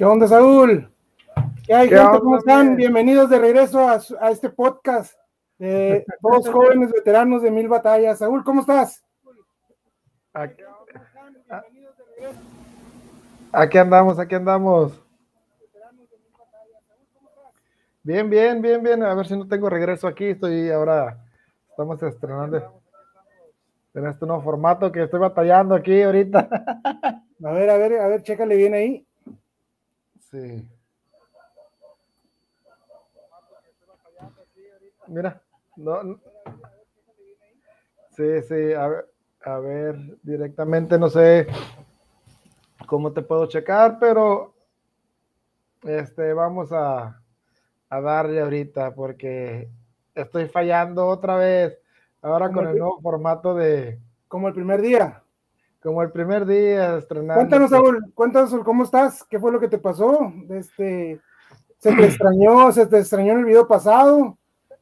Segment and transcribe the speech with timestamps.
[0.00, 0.90] ¿Qué onda, Saúl?
[1.66, 2.20] ¿Qué hay, gente?
[2.20, 2.74] ¿Cómo están?
[2.74, 5.12] Bienvenidos de regreso a, a este podcast
[5.58, 8.18] de dos jóvenes veteranos de mil batallas.
[8.18, 9.04] Saúl, ¿cómo estás?
[10.32, 10.62] Aquí,
[13.52, 14.98] aquí andamos, aquí andamos.
[18.02, 19.02] Bien, bien, bien, bien.
[19.02, 20.28] A ver si no tengo regreso aquí.
[20.28, 21.22] Estoy ahora,
[21.68, 22.80] estamos estrenando
[23.92, 26.48] en este nuevo formato que estoy batallando aquí ahorita.
[27.42, 29.06] A ver, a ver, a ver, chécale bien ahí.
[30.30, 30.68] Sí.
[35.08, 35.42] Mira,
[35.76, 36.20] no,
[38.10, 39.08] Sí, sí, a ver,
[39.44, 41.46] a ver, directamente no sé
[42.86, 44.54] cómo te puedo checar, pero
[45.82, 47.20] este, vamos a,
[47.88, 49.70] a darle ahorita porque
[50.14, 51.78] estoy fallando otra vez.
[52.22, 53.98] Ahora con el nuevo formato de.
[54.28, 55.19] Como el primer día.
[55.82, 57.34] Como el primer día estrenando.
[57.34, 59.24] Cuéntanos, Saúl, cuéntanos, ¿cómo estás?
[59.24, 60.32] ¿Qué fue lo que te pasó?
[60.50, 61.20] Este,
[61.78, 62.70] ¿Se te extrañó?
[62.72, 64.36] ¿Se te extrañó en el video pasado?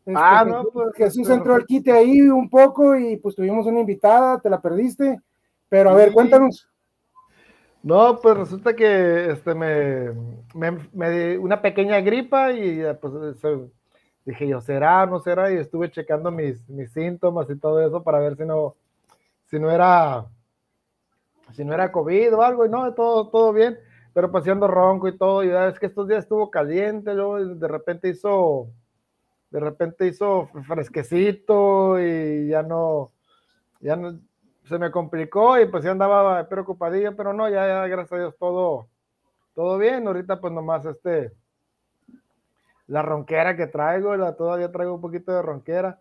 [0.04, 0.94] Este, ah, no, pues.
[0.96, 5.20] Jesús entró al quite ahí un poco y pues tuvimos una invitada, te la perdiste.
[5.68, 6.68] Pero a ver, cuéntanos.
[7.82, 10.12] No, pues resulta que este me,
[10.54, 13.12] me, me di una pequeña gripa y pues
[14.24, 15.52] dije yo, ¿será o no será?
[15.52, 18.74] Y estuve checando mis, mis síntomas y todo eso para ver si no,
[19.46, 20.26] si no era,
[21.52, 23.78] si no era COVID o algo, y no, todo, todo bien,
[24.12, 28.08] pero paseando ronco y todo, y es que estos días estuvo caliente, luego de repente
[28.08, 28.68] hizo,
[29.50, 33.12] de repente hizo fresquecito y ya no,
[33.80, 34.18] ya no,
[34.64, 38.36] se me complicó y pues ya andaba preocupadillo, pero no, ya, ya gracias a Dios
[38.38, 38.88] todo,
[39.54, 41.32] todo bien, ahorita pues nomás este,
[42.86, 46.00] la ronquera que traigo, la, todavía traigo un poquito de ronquera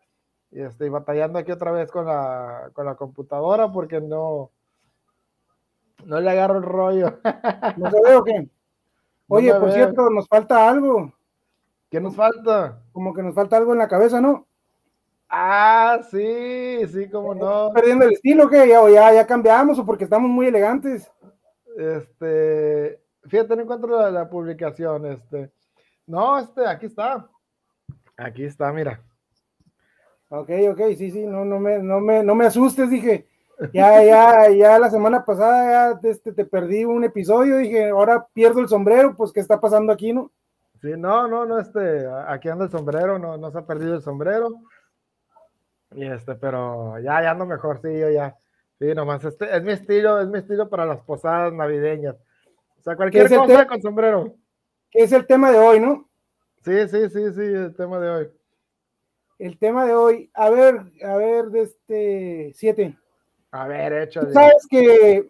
[0.52, 4.52] y estoy batallando aquí otra vez con la, con la computadora porque no,
[6.06, 7.20] no le agarro el rollo.
[7.78, 8.50] ¿No se ve o qué?
[9.28, 11.14] Oye, por cierto, nos falta algo.
[11.90, 12.82] ¿Qué nos falta?
[12.92, 14.46] Como que nos falta algo en la cabeza, ¿no?
[15.30, 17.72] Ah, sí, sí, como no.
[17.74, 21.12] ¿Perdiendo el estilo que ya, ya, ya cambiamos o porque estamos muy elegantes?
[21.78, 25.52] Este, fíjate, no encuentro la, la publicación, este.
[26.06, 27.30] No, este, aquí está.
[28.16, 29.02] Aquí está, mira.
[30.30, 33.28] Ok, ok, sí, sí, no, no me, no me, no me asustes, dije.
[33.74, 38.60] Ya, ya, ya la semana pasada ya este, te perdí un episodio, dije, ahora pierdo
[38.60, 40.32] el sombrero, pues ¿qué está pasando aquí, no?
[40.82, 44.04] Sí, no, no, no, este, aquí anda el sombrero, no, no se ha perdido el
[44.04, 44.50] sombrero.
[45.92, 48.36] Y este, pero ya, ya ando mejor, sí, yo ya.
[48.80, 52.16] Sí, nomás, este, es mi estilo, es mi estilo para las posadas navideñas.
[52.80, 54.36] O sea, cualquier cosa con sombrero
[54.92, 56.10] que es el tema de hoy, ¿no?
[56.64, 58.30] Sí, sí, sí, sí, el tema de hoy.
[59.40, 62.98] El tema de hoy, a ver, a ver, de este siete.
[63.58, 64.22] A ver, hecho.
[64.22, 65.30] Tú sabes que,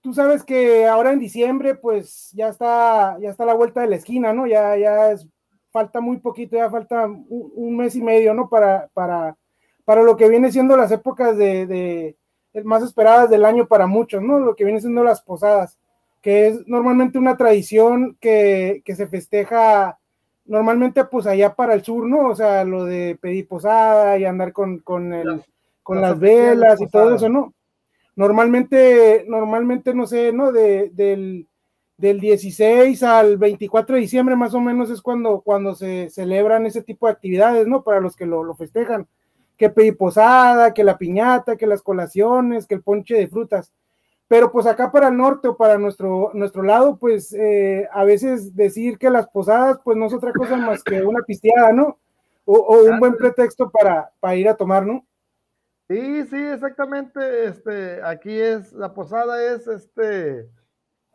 [0.00, 3.96] tú sabes que ahora en diciembre, pues ya está, ya está la vuelta de la
[3.96, 4.46] esquina, ¿no?
[4.46, 5.26] Ya, ya es,
[5.72, 8.48] falta muy poquito, ya falta un, mes y medio, ¿no?
[8.48, 9.36] Para, para,
[9.84, 12.16] para lo que viene siendo las épocas de, de
[12.64, 14.38] más esperadas del año para muchos, ¿no?
[14.38, 15.76] Lo que viene siendo las posadas
[16.20, 19.98] que es normalmente una tradición que, se festeja
[20.44, 22.28] normalmente pues allá para el sur, ¿no?
[22.28, 25.42] O sea, lo de pedir posada y andar con, con, el,
[25.82, 27.54] con las, velas y todo eso, ¿no?
[28.16, 30.52] Normalmente, normalmente, no sé, ¿no?
[30.52, 31.48] De, del,
[31.96, 36.82] del 16 al 24 de diciembre más o menos es cuando, cuando se celebran ese
[36.82, 37.82] tipo de actividades, ¿no?
[37.82, 39.06] Para los que lo, lo festejan.
[39.56, 43.72] Que pedir posada, que la piñata, que las colaciones, que el ponche de frutas.
[44.30, 48.54] Pero pues acá para el norte o para nuestro, nuestro lado, pues eh, a veces
[48.54, 51.98] decir que las posadas pues no es otra cosa más que una pisteada, ¿no?
[52.44, 55.04] O, un buen pretexto para, para, ir a tomar, ¿no?
[55.90, 57.46] Sí, sí, exactamente.
[57.46, 60.48] Este, aquí es, la posada es, este,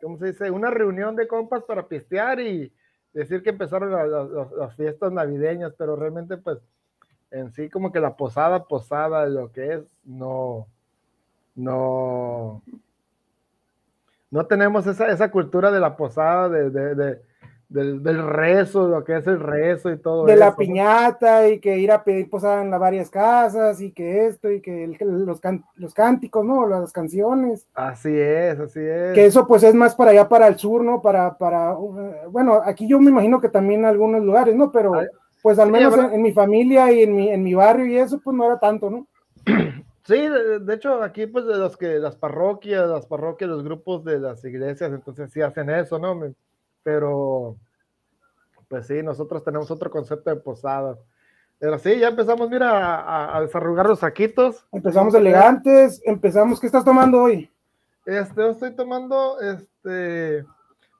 [0.02, 0.50] ¿cómo se dice?
[0.50, 2.70] Una reunión de compas para pistear y
[3.14, 6.58] decir que empezaron las, fiestas navideñas, pero realmente pues
[7.30, 10.66] en sí como que la posada, posada, lo que es, no,
[11.54, 12.62] no,
[14.30, 17.22] no tenemos esa, esa cultura de la posada, de, de,
[17.68, 20.24] del, del, rezo, lo que es el rezo y todo.
[20.24, 24.26] De la piñata y que ir a pedir posada en las varias casas y que
[24.26, 25.40] esto y que los,
[25.76, 26.66] los cánticos, ¿no?
[26.66, 27.66] Las canciones.
[27.74, 29.14] Así es, así es.
[29.14, 31.02] Que eso pues es más para allá, para el sur, ¿no?
[31.02, 34.70] Para, para, uh, bueno, aquí yo me imagino que también en algunos lugares, ¿no?
[34.70, 34.92] Pero
[35.42, 38.20] pues al menos en, en, mi familia y en mi, en mi barrio y eso
[38.22, 39.06] pues no era tanto, ¿no?
[40.06, 44.20] Sí, de, hecho, aquí, pues, de los que las parroquias, las parroquias, los grupos de
[44.20, 46.14] las iglesias, entonces sí hacen eso, ¿no?
[46.86, 47.56] Pero,
[48.68, 50.96] pues sí, nosotros tenemos otro concepto de posada.
[51.58, 54.64] Pero sí, ya empezamos, mira, a, a desarrugar los saquitos.
[54.70, 57.50] Empezamos elegantes, empezamos, ¿qué estás tomando hoy?
[58.04, 60.46] Este, yo estoy tomando, este,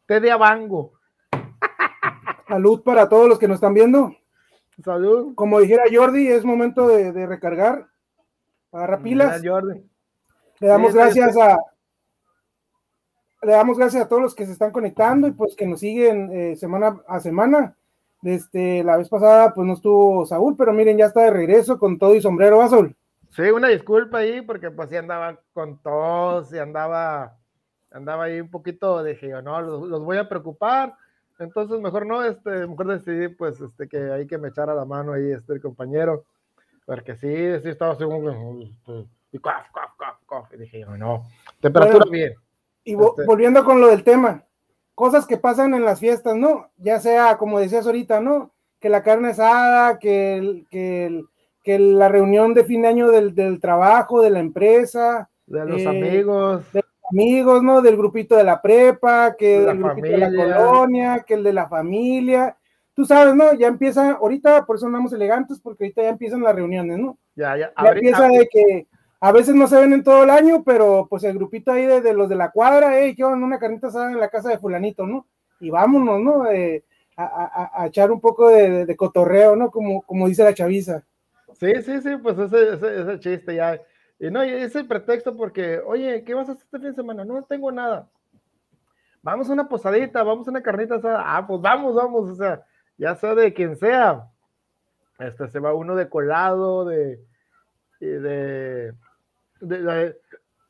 [0.06, 0.92] té de abango.
[2.48, 4.12] Salud para todos los que nos están viendo.
[4.82, 5.36] Salud.
[5.36, 7.86] Como dijera Jordi, es momento de, recargar.
[8.72, 9.40] Agarra pilas.
[9.44, 9.88] Jordi.
[10.58, 11.56] Le damos gracias a.
[13.42, 16.30] Le damos gracias a todos los que se están conectando y pues que nos siguen
[16.32, 17.76] eh, semana a semana.
[18.22, 21.98] Este, la vez pasada pues no estuvo Saúl, pero miren, ya está de regreso con
[21.98, 22.96] todo y sombrero, ¿va, Saúl?
[23.30, 27.36] Sí, una disculpa ahí, porque pues sí andaba con tos y andaba,
[27.92, 30.94] andaba ahí un poquito, dije yo, no, los, voy a preocupar,
[31.38, 35.12] entonces mejor no, este, mejor decidí pues este, que hay que me echara la mano
[35.12, 36.24] ahí este el compañero,
[36.86, 37.28] porque sí,
[37.62, 41.26] sí estaba según, este, y cough, cough, cough, cough, y dije yo, no,
[41.60, 42.34] temperatura bien.
[42.86, 44.44] Y este volviendo con lo del tema,
[44.94, 46.70] cosas que pasan en las fiestas, ¿no?
[46.78, 48.52] Ya sea, como decías ahorita, ¿no?
[48.80, 51.24] Que la carne asada, que, el, que,
[51.64, 55.28] que la reunión de fin de año del, del trabajo, de la empresa.
[55.46, 56.72] De los eh, amigos.
[56.72, 57.82] De los amigos, ¿no?
[57.82, 61.66] Del grupito de la prepa, que del grupito de la colonia, que el de la
[61.66, 62.56] familia.
[62.94, 63.52] Tú sabes, ¿no?
[63.54, 67.18] Ya empieza, ahorita, por eso andamos elegantes, porque ahorita ya empiezan las reuniones, ¿no?
[67.34, 67.72] Ya, ya.
[67.82, 68.86] Ya empieza de que
[69.20, 72.12] a veces no se ven en todo el año, pero pues el grupito ahí de,
[72.12, 73.46] los de la cuadra, hey, ¿qué onda?
[73.46, 75.26] Una carnita asada en la casa de fulanito, ¿no?
[75.58, 76.46] Y vámonos, ¿no?
[76.50, 76.84] Eh,
[77.16, 79.70] a, echar un poco de, cotorreo, ¿no?
[79.70, 81.02] Como, como dice la chaviza.
[81.54, 83.80] Sí, sí, sí, pues ese, ese, chiste ya.
[84.18, 87.24] Y no, es el pretexto porque, oye, ¿qué vas a hacer este fin de semana?
[87.24, 88.08] No tengo nada.
[89.22, 91.22] Vamos a una posadita, vamos a una carnita asada.
[91.24, 92.62] Ah, pues vamos, vamos, o sea,
[92.98, 94.28] ya sea de quien sea.
[95.18, 97.18] Este se va uno de colado, de,
[97.98, 98.92] de
[99.60, 100.14] de,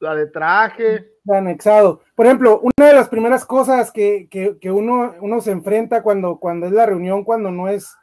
[0.00, 1.06] la, de traje.
[1.29, 2.00] anexado.
[2.15, 4.29] Por ejemplo, una de las primeras cosas que,
[4.65, 7.94] uno, uno se enfrenta cuando, cuando es la reunión, cuando no es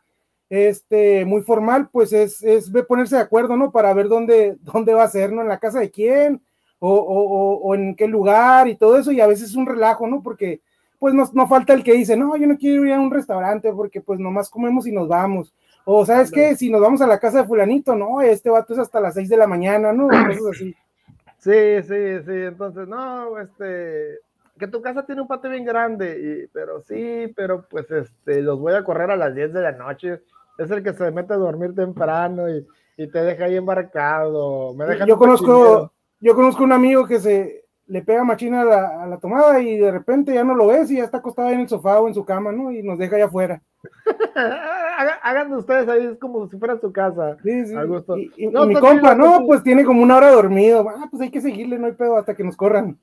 [0.50, 3.72] este, muy formal, pues es, es ponerse de acuerdo, ¿no?
[3.72, 5.42] Para ver dónde, dónde va a ser, ¿no?
[5.42, 6.42] En la casa de quién,
[6.86, 10.22] o, en qué lugar y todo eso, y a veces es un relajo, ¿no?
[10.22, 10.62] Porque
[11.00, 13.72] pues no, no falta el que dice, no, yo no quiero ir a un restaurante
[13.74, 15.54] porque pues nomás comemos y nos vamos.
[15.86, 18.80] O sabes qué, si nos vamos a la casa de fulanito, no, este vato es
[18.80, 20.08] hasta las 6 de la mañana, ¿no?
[20.08, 20.76] Cosas así.
[21.40, 21.52] Sí,
[21.82, 24.20] sí, sí, entonces, no, este,
[24.58, 28.58] que tu casa tiene un patio bien grande, y, pero sí, pero pues este, los
[28.62, 30.22] voy a correr a las 10 de la noche,
[30.58, 32.66] es el que se mete a dormir temprano y,
[32.96, 34.74] y te deja ahí embarcado.
[34.74, 35.92] Me deja yo conozco,
[36.22, 37.63] yo conozco un amigo que se
[37.94, 40.90] le pega machina a la, a la, tomada y de repente ya no lo ves
[40.90, 42.72] y ya está acostado en el sofá o en su cama, ¿no?
[42.72, 43.62] Y nos deja allá afuera.
[45.22, 47.38] Hagan ustedes ahí, es como si fuera su casa.
[47.44, 47.76] Sí, sí.
[48.36, 50.90] Y, mi compa, no, pues tiene como una hora dormido.
[50.90, 52.98] Ah, pues hay que seguirle, no hay pedo, hasta que nos corran.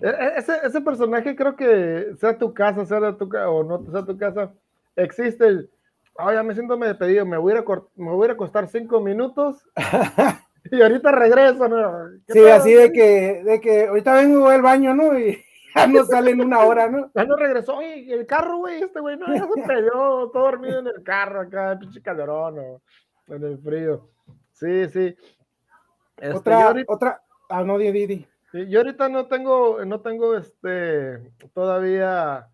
[0.00, 4.06] E, e, ese, ese personaje creo que sea tu casa, sea tu o no sea
[4.06, 4.54] tu casa,
[4.96, 5.70] existe el,
[6.14, 7.62] oh, ya me siento me despedido, me voy a,
[7.96, 9.68] me voy a acostar cinco minutos
[10.70, 12.08] y ahorita regreso, ¿no?
[12.28, 15.18] Sí, así de que, de que ahorita vengo al baño, ¿no?
[15.18, 15.38] Y
[15.74, 17.10] ya no sale en una hora, ¿no?
[17.14, 20.80] Ya no regresó, oye, el carro, güey, este güey, no, ya se perdió, todo dormido
[20.80, 22.82] en el carro acá, pinche calorón, o
[23.28, 24.10] en el frío.
[24.52, 25.16] Sí, sí.
[26.16, 32.48] Este, otra, otra, ah, no, di, di, yo ahorita no tengo, no tengo, este, todavía,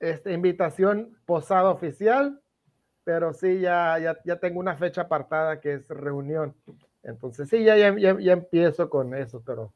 [0.00, 2.40] este, invitación posada oficial,
[3.04, 6.54] pero sí, ya, ya, ya tengo una fecha apartada que es reunión.
[7.02, 9.72] Entonces, sí, ya, ya, ya empiezo con eso, pero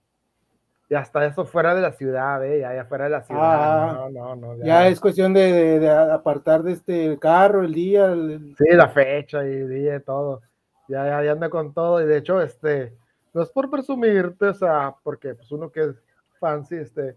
[0.89, 2.61] y hasta eso fuera de la ciudad, ¿eh?
[2.61, 3.41] ya, fuera de la ciudad.
[3.43, 4.87] Ah, no, no, no, ya.
[4.87, 8.15] es cuestión de, apartar de este carro, el día.
[8.59, 10.43] Sí, la fecha y día y todo.
[10.89, 12.03] Ya, ya, ya anda con todo.
[12.03, 12.95] Y de hecho, este,
[13.33, 16.03] no es por presumirte, o sea, porque pues uno que es
[16.39, 17.17] fancy, este,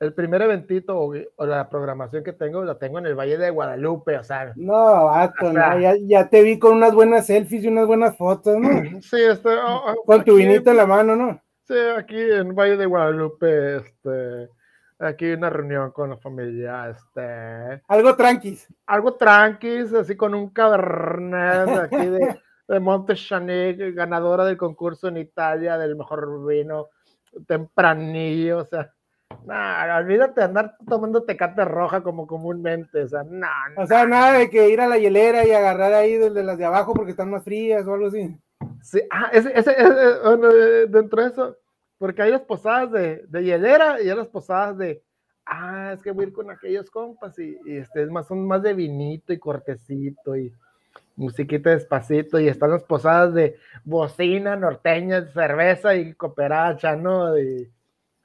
[0.00, 4.16] el primer eventito o, la programación que tengo, la tengo en el Valle de Guadalupe,
[4.16, 4.52] o sea.
[4.54, 8.68] No, vato, ya, ya, te vi con unas buenas selfies y unas buenas fotos, ¿no?
[9.02, 9.48] Sí, este.
[9.48, 11.42] Oh, oh, con tu vinito en la mano, ¿no?
[11.64, 14.48] Sí, aquí en Valle de Guadalupe, este,
[15.00, 17.82] aquí una reunión con la familia, este.
[17.88, 18.68] Algo tranquis.
[18.86, 23.14] Algo tranquis, así con un cabernet aquí de, de Monte
[23.92, 26.86] ganadora del concurso en Italia del mejor vino
[27.46, 28.92] tempranillo, o sea.
[29.44, 34.32] Nah, olvídate de andar tomando tecate roja como comúnmente, o sea, no, O sea, nada
[34.32, 37.30] de que ir a la hielera y agarrar ahí de las de abajo porque están
[37.30, 38.36] más frías o algo así.
[38.82, 41.56] Sí, ah, ese, ese, eh, dentro de eso,
[41.98, 45.02] porque hay las posadas de, de, hielera y hay las posadas de,
[45.46, 48.46] ah, es que voy a ir con aquellos compas y, y este, es más, son
[48.46, 50.52] más de vinito y cortecito y
[51.16, 57.38] musiquita despacito y están las posadas de bocina, norteña, cerveza y cooperacha, ¿no?
[57.38, 57.70] Y,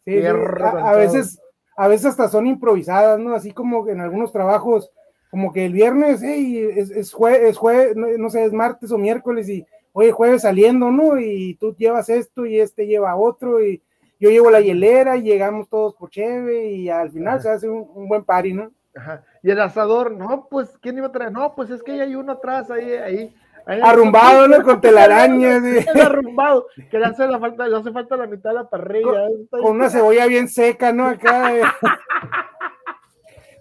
[0.05, 1.39] sí, a, veces,
[1.75, 3.33] a veces hasta son improvisadas, ¿no?
[3.35, 4.91] Así como en algunos trabajos,
[5.31, 8.97] como que el viernes, hey, es, es, jue, es jue, no sé, es martes o
[8.97, 11.19] miércoles y oye, jueves saliendo, ¿no?
[11.19, 13.81] Y tú llevas esto y este lleva otro y,
[14.23, 18.07] yo llevo la hielera y llegamos todos por cheve y al final se hace un,
[18.07, 18.71] buen party, ¿no?
[18.95, 19.25] Ajá.
[19.41, 21.33] Y el asador, no, pues, ¿quién iba a traer?
[21.33, 23.35] No, pues es que hay uno atrás, ahí, ahí.
[23.65, 24.63] Arrumbado, ¿no?
[24.63, 25.63] Con telarañas.
[26.01, 29.27] arrumbado, que le hace, la falta, le hace falta la mitad de la parrilla.
[29.49, 31.07] Con, una cebolla bien seca, ¿no?
[31.07, 31.51] Acá.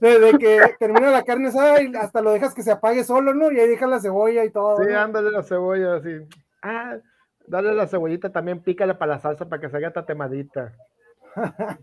[0.00, 3.52] Desde que termina la carne asada y hasta lo dejas que se apague solo, ¿no?
[3.52, 4.82] Y ahí dejas la cebolla y todo.
[4.82, 6.10] Sí, ándale la cebolla, así.
[6.60, 6.96] Ah,
[7.46, 10.72] dale la cebollita también, pícala para la salsa para que se haga tatemadita.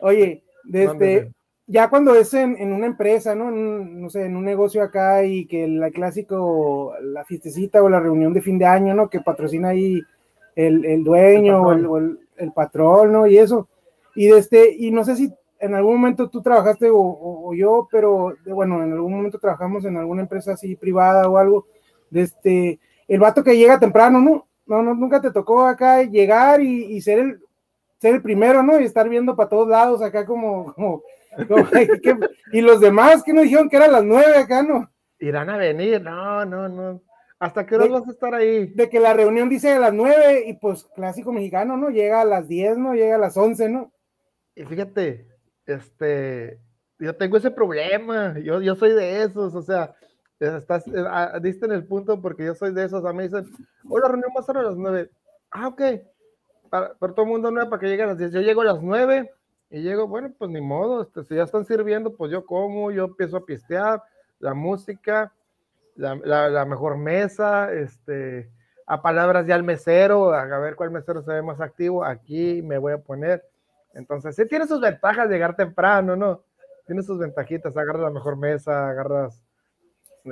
[0.00, 1.30] Oye, desde,
[1.70, 3.50] ya cuando es en, una empresa, ¿no?
[3.50, 8.32] no sé, en un negocio acá y que el clásico, la fiestecita o la reunión
[8.32, 9.10] de fin de año, ¿no?
[9.10, 10.00] Que patrocina ahí
[10.56, 13.26] el, dueño o, el, el, patrón, ¿no?
[13.26, 13.68] Y eso.
[14.14, 18.82] Y, este, y no sé si en algún momento tú trabajaste o, yo, pero bueno,
[18.82, 21.66] en algún momento trabajamos en alguna empresa así privada o algo,
[22.08, 24.46] de este, el vato que llega temprano, ¿no?
[24.64, 27.40] No, no nunca te tocó acá llegar y, ser el
[27.98, 28.80] ser el primero, ¿no?
[28.80, 31.02] Y estar viendo para todos lados acá como, como
[32.52, 34.90] y los demás que no dijeron que eran las nueve acá, ¿no?
[35.18, 37.02] Irán a venir, no, no, no.
[37.38, 38.66] ¿Hasta qué hora vas a estar ahí?
[38.66, 41.90] De que la reunión dice a las nueve y pues clásico mexicano, ¿no?
[41.90, 42.94] Llega a las diez, ¿no?
[42.94, 43.92] Llega a las once, ¿no?
[44.56, 45.28] Y fíjate,
[45.66, 46.58] este,
[46.98, 49.94] yo tengo ese problema, yo, yo soy de esos, o sea,
[50.40, 53.46] estás, eh, ah, diste en el punto porque yo soy de esos, a mí dicen,
[53.88, 55.10] hola, reunión va a ser a las nueve.
[55.50, 55.82] Ah, ok,
[56.68, 58.32] para, todo el mundo nueve para que llegue a las diez.
[58.32, 59.30] Yo llego a las nueve
[59.70, 63.04] y llego, bueno, pues ni modo, este, si ya están sirviendo, pues yo como, yo
[63.04, 64.02] empiezo a pistear,
[64.40, 65.32] la música,
[65.96, 66.14] la,
[66.48, 68.48] la, mejor mesa, este,
[68.86, 72.78] a palabras ya al mesero, a ver cuál mesero se ve más activo, aquí me
[72.78, 73.44] voy a poner.
[73.94, 76.42] Entonces, sí tiene sus ventajas llegar temprano, ¿no?
[76.86, 79.42] Tiene sus ventajitas, agarras la mejor mesa, agarras...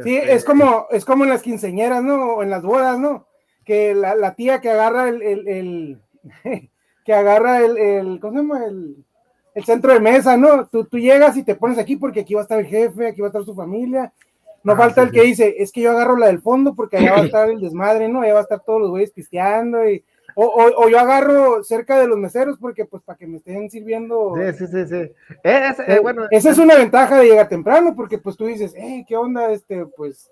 [0.02, 2.35] Sí, este, es como, es como en las quinceñeras, ¿no?
[2.35, 3.26] O en las bodas, ¿no?
[3.64, 6.02] Que la, la tía que agarra el, el, el
[7.05, 8.64] que agarra el, el, ¿cómo se llama?
[8.66, 9.05] El,
[9.56, 10.66] el centro de mesa, ¿no?
[10.66, 13.22] Tú, tú, llegas y te pones aquí porque aquí va a estar el jefe, aquí
[13.22, 14.12] va a estar su familia.
[14.62, 17.12] No ah, falta el que dice, es que yo agarro la del fondo porque allá
[17.12, 18.20] va a estar el desmadre, ¿no?
[18.20, 20.04] Allá va a estar todos los güeyes pisteando y...
[20.38, 24.34] O, o, yo agarro cerca de los meseros porque pues para que me estén sirviendo.
[24.36, 25.12] Sí, sí, sí, sí.
[25.42, 29.06] Eh, eh, bueno, esa es una ventaja de llegar temprano porque pues tú dices, eh,
[29.08, 29.50] ¿qué onda?
[29.50, 30.30] Este, pues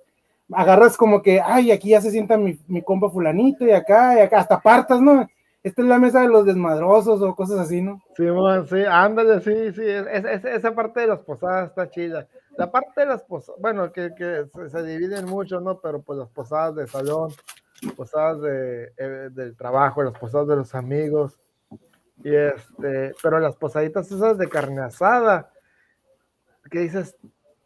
[0.52, 4.20] agarras como que, ay, aquí ya se sienta mi, mi compa fulanito y acá, y
[4.20, 5.26] acá, hasta partas, ¿no?
[5.64, 7.98] Esta es la mesa de los desmadrosos o cosas así, ¿no?
[8.14, 8.26] Sí,
[8.68, 12.28] sí, ándale, sí, sí, esa parte de las posadas está chida.
[12.58, 14.10] La parte de las posadas, bueno, que,
[14.68, 15.80] se, dividen mucho, ¿no?
[15.80, 17.32] Pero pues las posadas de salón,
[17.96, 21.40] posadas de, eh, del trabajo, las posadas de los amigos,
[22.22, 25.50] y este, pero las posaditas esas de carne asada,
[26.70, 27.16] que dices,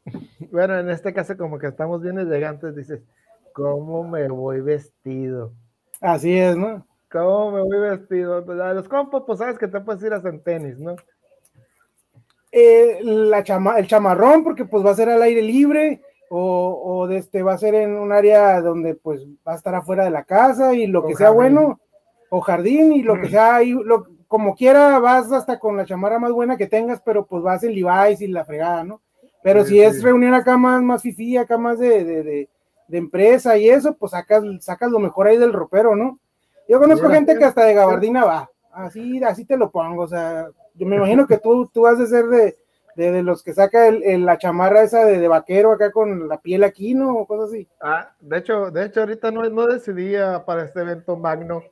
[0.53, 3.03] bueno, en este caso como que estamos bien elegantes, dices,
[3.53, 5.53] ¿cómo me voy vestido?
[6.01, 6.87] Así es, ¿no?
[7.11, 8.45] ¿Cómo me voy vestido?
[8.63, 10.97] A los compas, pues sabes que te puedes ir a hacer tenis, ¿no?
[12.53, 17.07] Eh, la chama, el chamarrón, porque pues va a ser al aire libre, o, o
[17.07, 20.11] de este, va a ser en un área donde pues va a estar afuera de
[20.11, 21.81] la casa y lo que sea bueno,
[22.31, 26.19] o jardín y lo que sea, y lo, como quiera vas hasta con la chamarra
[26.19, 29.01] más buena que tengas, pero pues vas en Levi's y la fregada, ¿no?
[29.43, 32.49] Pero si es reunión acá más, más fifí, acá más de, de, de,
[32.89, 36.19] de, empresa y eso, pues sacas, sacas lo mejor ahí del ropero, ¿no?
[36.69, 40.49] Yo conozco gente que hasta de gabardina va, así, así te lo pongo, o sea,
[40.75, 42.57] yo me imagino que tú, tú vas a ser de,
[42.95, 46.65] de, los que saca el, la chamarra esa de, de, vaquero acá con la piel
[46.65, 47.15] aquí, ¿no?
[47.15, 47.69] O cosas así.
[47.81, 51.63] Ah, de hecho, de hecho ahorita no, no decidía para este evento magno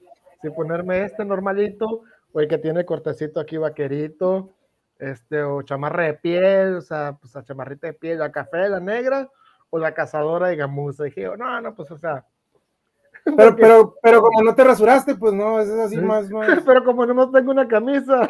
[0.40, 4.54] si ponerme este normalito o el que tiene cortecito aquí vaquerito,
[4.98, 8.80] este, o chamarra de piel, o sea, pues la chamarrita de piel, la café, la
[8.80, 9.28] negra,
[9.70, 11.04] o la cazadora de gamuza.
[11.04, 12.24] Y dije, no, no, pues o sea,
[13.36, 16.62] pero, pero, pero como no te rasuraste, pues no, es así más, más...
[16.64, 18.28] Pero como no tengo una camisa.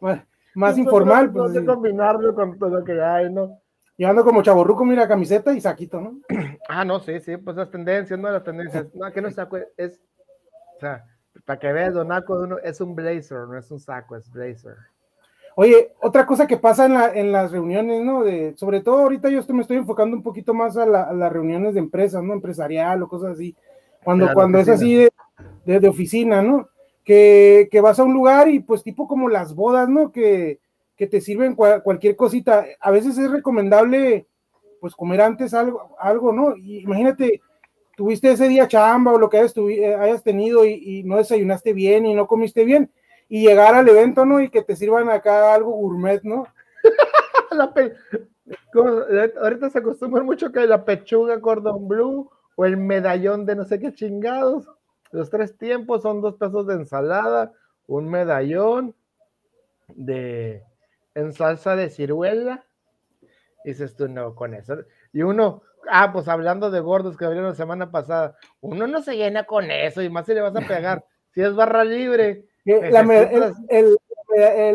[0.54, 1.52] más, informal, pues.
[1.52, 3.60] No combinarlo con todo lo que hay, ¿no?
[3.96, 6.20] Y ando como chaborruco, mira, camiseta y saquito, ¿no?
[6.70, 8.30] Ah, no, sí, sí, pues las tendencias, ¿no?
[8.30, 8.94] Las tendencias.
[8.94, 9.98] No, que no saco, es,
[10.76, 11.02] o sea,
[11.46, 14.76] para que veas, Donaco, es un blazer, no es un saco, es blazer.
[15.60, 18.22] Oye, otra cosa que pasa en, la, en las reuniones, ¿no?
[18.22, 21.74] De, sobre todo ahorita yo estoy, me estoy enfocando un poquito más a, las reuniones
[21.74, 22.32] de empresas, ¿no?
[22.32, 23.56] Empresarial o cosas así.
[24.04, 25.10] Cuando, cuando es así de,
[25.64, 26.68] de, oficina, ¿no?
[27.02, 30.12] Que, que, vas a un lugar y pues tipo como las bodas, ¿no?
[30.12, 30.60] Que,
[30.96, 32.64] que te sirven cualquier cosita.
[32.78, 34.28] A veces es recomendable
[34.80, 36.56] pues comer antes algo, algo ¿no?
[36.56, 37.40] imagínate,
[37.96, 41.72] tuviste ese día chamba o lo que hayas, eh, hayas tenido y, y no desayunaste
[41.72, 42.92] bien y no comiste bien
[43.28, 44.40] y llegar al evento, ¿no?
[44.40, 46.46] Y que te sirvan acá algo gourmet, ¿no?
[49.42, 53.78] Ahorita se acostumbra mucho que la pechuga cordón blue o el medallón de no sé
[53.78, 54.66] qué chingados.
[55.10, 57.52] Los tres tiempos son dos pesos de ensalada,
[57.86, 58.94] un medallón
[59.88, 60.62] de
[61.14, 62.64] en salsa de ciruela.
[63.64, 64.76] Dices tú, no, con eso.
[65.12, 69.16] Y uno, ah, pues hablando de gordos que abrieron la semana pasada, uno no se
[69.16, 71.04] llena con eso y más si le vas a pegar.
[71.32, 72.46] si es barra libre.
[72.90, 73.00] La
[73.68, 73.96] el,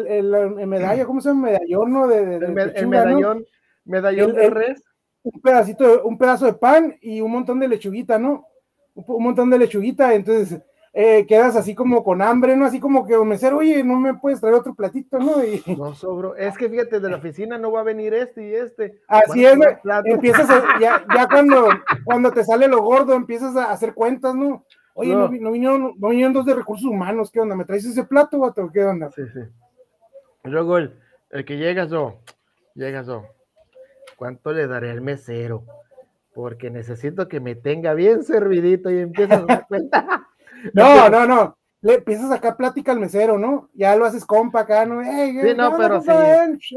[0.07, 1.51] el, el, medalla, ¿cómo se llama?
[1.51, 2.07] Medallón, ¿no?
[2.07, 3.45] De, el, medallón,
[3.85, 4.83] medallón de res.
[5.21, 8.47] Un pedacito, un pedazo de pan y un montón de lechuguita, ¿no?
[8.95, 10.59] Un, montón de lechuguita, entonces
[10.91, 12.65] eh, quedas así como con hambre, ¿no?
[12.65, 15.43] Así como que mesero, oye, no me puedes traer otro platito, ¿no?
[15.43, 15.63] Y...
[15.77, 19.01] No sobro, es que fíjate, de la oficina no va a venir este y este.
[19.07, 19.57] Así es,
[20.05, 20.50] empiezas
[20.81, 21.69] ya, ya cuando,
[22.03, 24.65] cuando te sale lo gordo, empiezas a hacer cuentas, ¿no?
[24.95, 25.27] Oye, no.
[25.29, 27.55] vinieron, no vinieron dos de recursos humanos, ¿qué onda?
[27.55, 28.69] ¿Me traes ese plato, vato?
[28.71, 29.09] ¿Qué onda?
[29.12, 29.39] Sí, sí.
[30.43, 31.00] luego el,
[31.31, 32.19] el que llega yo,
[32.75, 33.25] llega yo.
[34.15, 35.65] ¿Cuánto le daré al mesero?
[36.33, 40.27] Porque necesito que me tenga bien servidito y empiezas a dar cuenta.
[40.73, 41.57] no, no, no.
[41.81, 43.69] Le empiezas a sacar plática al mesero, ¿no?
[43.73, 45.03] Ya lo haces compa acá, ¿no?
[45.03, 46.09] sí, no, pero sí.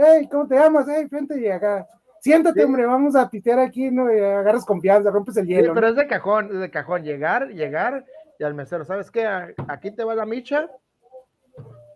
[0.00, 0.87] Hey, ¿cómo te llamas?
[0.88, 1.87] Hey, frente y acá.
[2.26, 4.12] Siéntate, hombre, vamos a pitear aquí, ¿no?
[4.12, 5.67] Y agarras confianza, rompes el hielo.
[5.67, 7.04] Sí, pero es de cajón, es de cajón.
[7.04, 8.04] Llegar, llegar
[8.36, 9.25] y al mesero, ¿sabes qué?
[9.69, 10.69] Aquí te va la micha,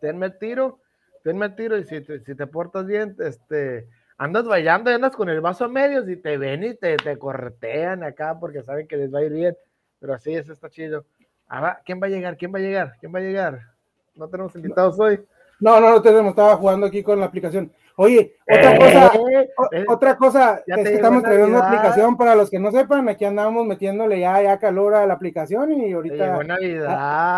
[0.01, 0.79] tenme el tiro,
[1.25, 3.89] tenme el tiro y si te, si te portas bien, este,
[4.19, 7.19] andas bailando y andas con el vaso a medios y te ven y te, te
[7.19, 9.57] corretean acá porque saben que les va a ir bien.
[9.99, 11.07] Pero así es, está chido.
[11.49, 12.37] Ah, ¿Quién va a llegar?
[12.37, 12.97] ¿Quién va a llegar?
[13.01, 13.61] ¿Quién va a llegar?
[14.15, 15.21] ¿No tenemos invitados hoy?
[15.59, 17.73] No, no, no tenemos, estaba jugando aquí con la aplicación.
[17.97, 19.13] Oye, otra cosa,
[19.73, 23.25] eh, otra cosa es que estamos trayendo una aplicación para los que no sepan, aquí
[23.25, 26.41] andamos metiéndole ya, ya calor a la aplicación y ahorita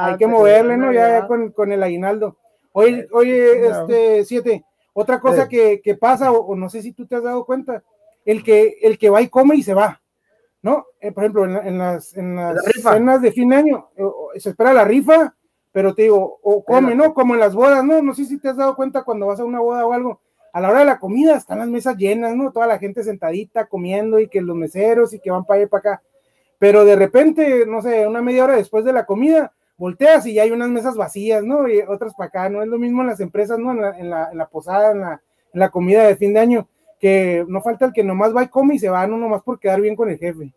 [0.06, 0.92] hay que moverle, ¿no?
[0.92, 2.36] Ya, con, el aguinaldo.
[2.72, 7.22] Oye, oye, este, siete, otra cosa que, pasa, o, no sé si tú te has
[7.22, 7.82] dado cuenta,
[8.24, 10.00] el que, el que va y come y se va,
[10.62, 10.86] ¿no?
[11.00, 14.72] Eh, por ejemplo, en, las, en las cenas de fin de año, eh, se espera
[14.72, 15.34] la rifa,
[15.72, 17.14] pero te digo, o come, ¿no?
[17.14, 18.00] Como en las bodas, ¿no?
[18.02, 20.20] No sé si te has dado cuenta cuando vas a una boda o algo,
[20.52, 22.52] a la hora de la comida están las mesas llenas, ¿no?
[22.52, 25.68] Toda la gente sentadita comiendo y que los meseros y que van para allá y
[25.68, 26.02] para acá.
[26.58, 30.42] Pero de repente, no sé, una media hora después de la comida, volteas y ya
[30.42, 31.68] hay unas mesas vacías, ¿no?
[31.68, 32.62] Y otras para acá, ¿no?
[32.62, 33.72] Es lo mismo en las empresas, ¿no?
[33.72, 36.68] En la, posada, en la, en la comida de fin de año,
[37.00, 39.58] que no falta el que nomás va y come y se va, no nomás por
[39.58, 40.52] quedar bien con el jefe.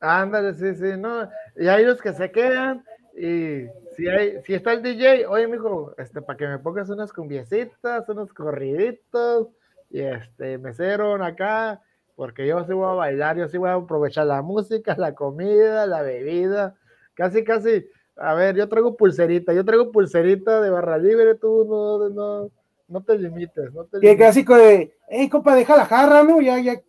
[0.00, 1.28] Ándale, sí, sí, no.
[1.56, 2.82] Y hay los que se quedan
[3.16, 7.12] y si, hay, si está el DJ, oye, mijo, este, para que me pongas unas
[7.12, 9.48] cumbiecitas, unos corriditos,
[9.90, 11.82] y este, mesero acá,
[12.14, 15.86] porque yo sí voy a bailar, yo sí voy a aprovechar la música, la comida,
[15.86, 16.76] la bebida,
[17.14, 22.08] casi, casi, a ver, yo traigo pulserita, yo traigo pulserita de barra libre, tú no,
[22.10, 22.50] no,
[22.88, 24.16] no te limites, no te limites.
[24.16, 26.40] clásico de, hey, compa, deja la jarra, ¿no?
[26.40, 26.80] Ya, ya.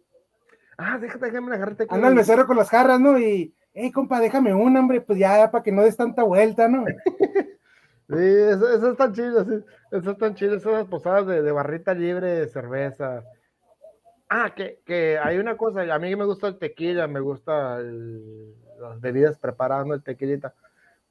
[0.78, 1.76] Ah, déjate, déjame la jarra.
[1.90, 3.18] Anda el mesero con las jarras, ¿no?
[3.20, 6.86] Y hey, compa, déjame un, hombre, pues ya, para que no des tanta vuelta, ¿no?
[8.10, 11.94] sí, eso, eso es tan chido, sí, eso es tan chido, esas posadas de, barrita
[11.94, 13.24] libre de cerveza.
[14.30, 19.00] Ah, que, que, hay una cosa, a mí me gusta el tequila, me gusta las
[19.00, 20.54] bebidas preparadas, el tequilita,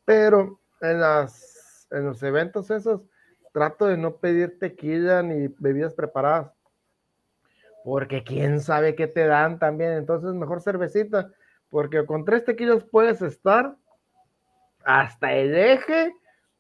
[0.05, 3.03] pero en, las, en los eventos esos
[3.53, 6.53] trato de no pedir tequila ni bebidas preparadas,
[7.85, 11.31] porque quién sabe qué te dan también, entonces mejor cervecita
[11.70, 13.76] porque con tres tequilas puedes estar
[14.85, 16.12] hasta el eje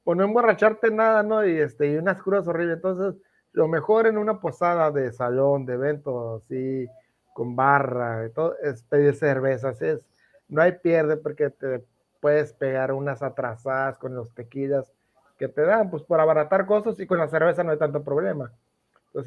[0.04, 1.46] o no emborracharte nada, ¿no?
[1.46, 2.76] Y, este, y unas curas horribles.
[2.76, 3.20] Entonces,
[3.52, 6.86] lo mejor en una posada de salón, de evento, así,
[7.32, 9.80] con barra, y todo, es pedir cervezas.
[9.82, 10.00] Es,
[10.48, 11.84] no hay pierde porque te
[12.20, 14.92] puedes pegar unas atrasadas con los tequilas
[15.38, 18.52] que te dan, pues por abaratar cosas y con la cerveza no hay tanto problema.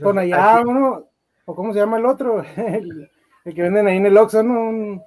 [0.01, 1.07] con allá uno,
[1.45, 3.09] o cómo se llama el otro, el,
[3.43, 4.53] que venden ahí en el Oxxo, ¿no?
[4.61, 5.03] Un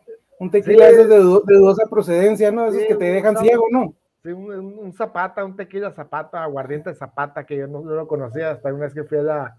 [0.50, 2.66] tequila de, dudosa procedencia, ¿no?
[2.66, 3.94] Esos que te dejan ciego, ¿no?
[4.22, 8.84] Sí, un, zapata, un tequila zapata, aguardiente zapata, que yo no, lo conocía hasta una
[8.84, 9.58] vez que fui a, la,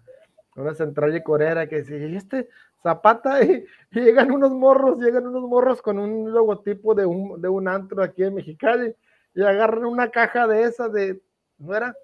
[0.56, 2.48] una central de corera que decía, ¿y este
[2.82, 3.40] zapata?
[3.42, 3.64] Y,
[4.00, 8.22] llegan unos morros, llegan unos morros con un logotipo de un, de un antro aquí
[8.22, 8.94] en Mexicali
[9.34, 11.20] y agarran una caja de esas de,
[11.58, 11.96] no era,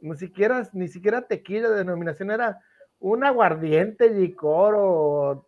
[0.00, 2.60] ni siquiera, ni siquiera tequila de denominación, era
[2.98, 5.46] un aguardiente, licor o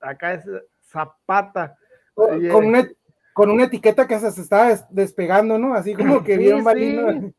[0.00, 0.44] acá es
[0.82, 1.76] zapata
[2.14, 2.88] con, una,
[3.32, 5.74] con una etiqueta que se estaba despegando, ¿no?
[5.74, 7.34] Así como que bien sí,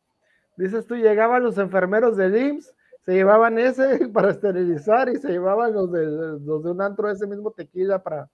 [0.56, 5.74] Dices tú, llegaban los enfermeros del IMSS, se llevaban ese para esterilizar y se llevaban
[5.74, 8.30] los de, los de un antro ese mismo tequila para,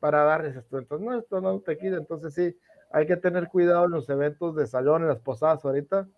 [0.00, 0.78] para darles esto.
[0.78, 2.56] Entonces, no, esto no es tequila, entonces sí,
[2.90, 6.08] hay que tener cuidado en los eventos de salón, en las posadas ahorita,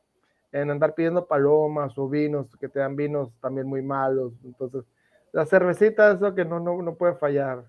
[0.52, 4.32] en andar pidiendo palomas o vinos, que te dan vinos también muy malos.
[4.44, 4.84] Entonces,
[5.32, 7.64] la cervecita es lo que no, no, no puede fallar.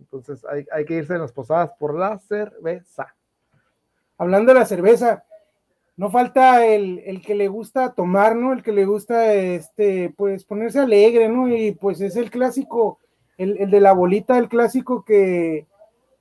[0.00, 3.14] Entonces hay, que irse en las posadas por la cerveza.
[4.18, 5.24] hablando de la cerveza,
[5.96, 8.52] no falta el, el, que le gusta tomar, ¿no?
[8.52, 11.48] El que le gusta, este, pues ponerse alegre, ¿no?
[11.48, 12.98] Y pues es el clásico,
[13.36, 15.66] el, el de la bolita, el clásico que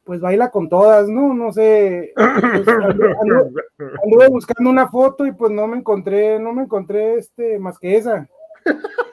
[0.10, 1.36] pues baila con todas, ¿no?
[1.36, 2.68] No sé, pues,
[4.04, 7.96] anduve, buscando una foto y pues no me encontré, no me encontré este más que
[7.96, 8.28] esa.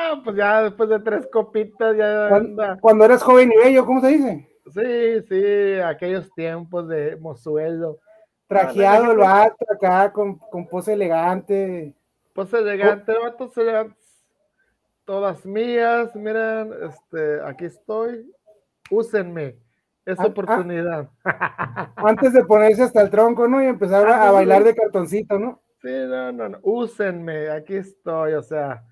[0.00, 4.00] ah, pues ya después de tres copitas ya cuando, cuando eras joven y bello, ¿cómo
[4.00, 4.48] se dice?
[4.72, 7.98] Sí, sí, aquellos tiempos de mozuelo
[8.50, 11.94] Trajeado el vato acá con, con pose elegante.
[12.34, 14.26] Pose elegante, vatos elegantes.
[15.04, 18.28] Todas mías, miren, este, aquí estoy.
[18.90, 19.56] Úsenme
[20.04, 20.28] esa ah, ah.
[20.30, 21.10] oportunidad.
[21.96, 23.62] Antes de ponerse hasta el tronco, ¿no?
[23.62, 25.62] Y empezar a, bailar de cartoncito, ¿no?
[25.80, 26.58] Sí, no, no, no.
[26.62, 28.82] Úsenme, aquí estoy, o sea.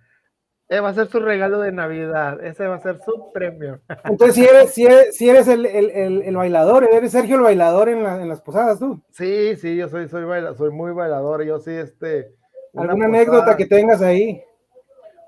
[0.70, 3.80] Eh, va a ser su regalo de Navidad, ese va a ser su premio.
[4.04, 7.88] Entonces, si eres, si eres, si eres el, el, el, bailador, eres Sergio el bailador
[7.88, 9.02] en, la, en, las posadas, tú.
[9.10, 12.34] Sí, sí, yo soy, soy, baila, soy muy bailador, yo sí, este.
[12.74, 14.42] ¿Alguna anécdota que tengas ahí?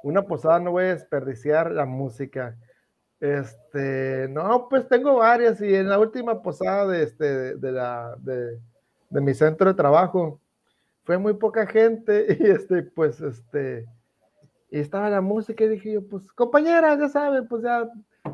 [0.03, 2.59] Una posada no voy a desperdiciar la música.
[3.19, 8.59] Este, no, pues tengo varias, y en la última posada de, este, de, la, de,
[9.09, 10.39] de mi centro de trabajo,
[11.05, 13.87] fue muy poca gente, y este, pues, este
[14.79, 17.89] estaba la música y dije yo, pues compañera, ya saben, pues ya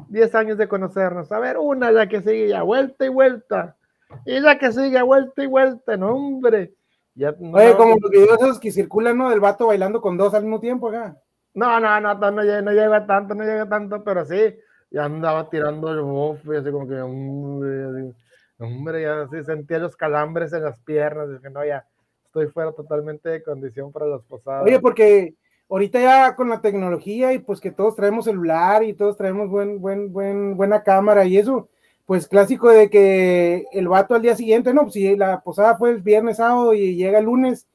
[0.08, 1.32] 10 años de conocernos.
[1.32, 3.76] A ver, una ya que sigue ya vuelta y vuelta.
[4.24, 6.74] Y la que sigue vuelta y vuelta, no, hombre.
[7.14, 9.30] Ya, Oye, como los videos esos que circulan, ¿no?
[9.30, 11.16] Del vato bailando con dos al mismo tiempo acá.
[11.54, 14.54] No, no, no, no, no, llega, no llega tanto, no llega tanto, pero sí,
[14.90, 18.14] ya andaba tirando el y así como que, hombre,
[18.58, 21.86] hombre, ya así sentía los calambres en las piernas, dije, no, ya
[22.26, 24.64] estoy fuera totalmente de condición para las posadas.
[24.64, 25.34] Oye, porque
[25.68, 29.80] ahorita ya con la tecnología y pues que todos traemos celular y todos traemos buen,
[29.80, 31.68] buen, buen, buena cámara y eso,
[32.04, 35.90] pues clásico de que el vato al día siguiente, no, pues si la posada fue
[35.90, 37.66] el viernes, sábado y llega el lunes,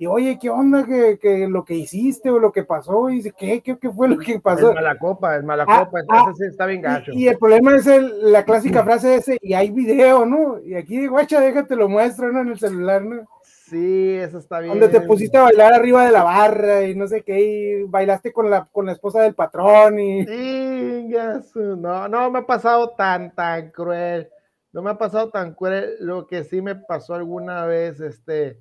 [0.00, 3.10] y oye, ¿qué onda que, que lo que hiciste o lo que pasó?
[3.10, 4.70] Y dice, ¿qué, qué, qué fue lo que pasó?
[4.70, 7.12] Es mala copa, es mala ah, copa, entonces ah, está bien gacho.
[7.12, 10.58] Y, el problema es el, la clásica frase ese, y hay video, ¿no?
[10.64, 12.40] Y aquí, guacha, déjate lo muestro, ¿no?
[12.40, 13.28] En el celular, ¿no?
[13.70, 14.80] Sí, eso está bien.
[14.80, 18.32] Donde te pusiste a bailar arriba de la barra y no sé qué, y bailaste
[18.32, 20.26] con la, con la esposa del patrón y...
[20.26, 21.08] Sí,
[21.54, 24.28] no, no me ha pasado tan, tan cruel.
[24.72, 25.96] No me ha pasado tan cruel.
[26.00, 28.60] Lo que sí me pasó alguna vez, este,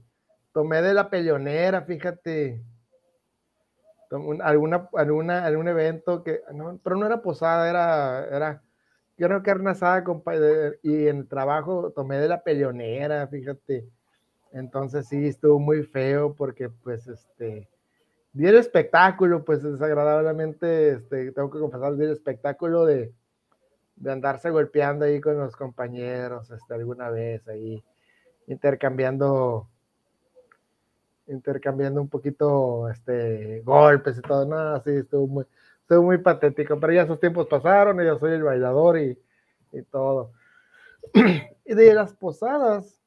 [0.54, 2.62] tomé de la peleonera, fíjate.
[4.43, 8.63] alguna, alguna, algún evento que, no, pero no era posada, era, era,
[9.17, 10.04] yo no carne asada,
[10.84, 13.88] y en el trabajo tomé de la peleonera, fíjate
[14.52, 17.70] entonces sí, estuvo muy feo porque pues este,
[18.34, 23.14] vi el espectáculo, pues desagradablemente, este, tengo que confesar, vi el espectáculo de,
[23.96, 27.84] de andarse golpeando ahí con los compañeros, este, alguna vez ahí,
[28.48, 29.68] intercambiando,
[31.28, 35.46] intercambiando un poquito, este, golpes y todo, no, sí, estuvo muy,
[35.82, 39.20] estuvo muy patético, pero ya esos tiempos pasaron, y yo soy el bailador y,
[39.74, 40.32] y todo.
[41.66, 42.99] y de las posadas,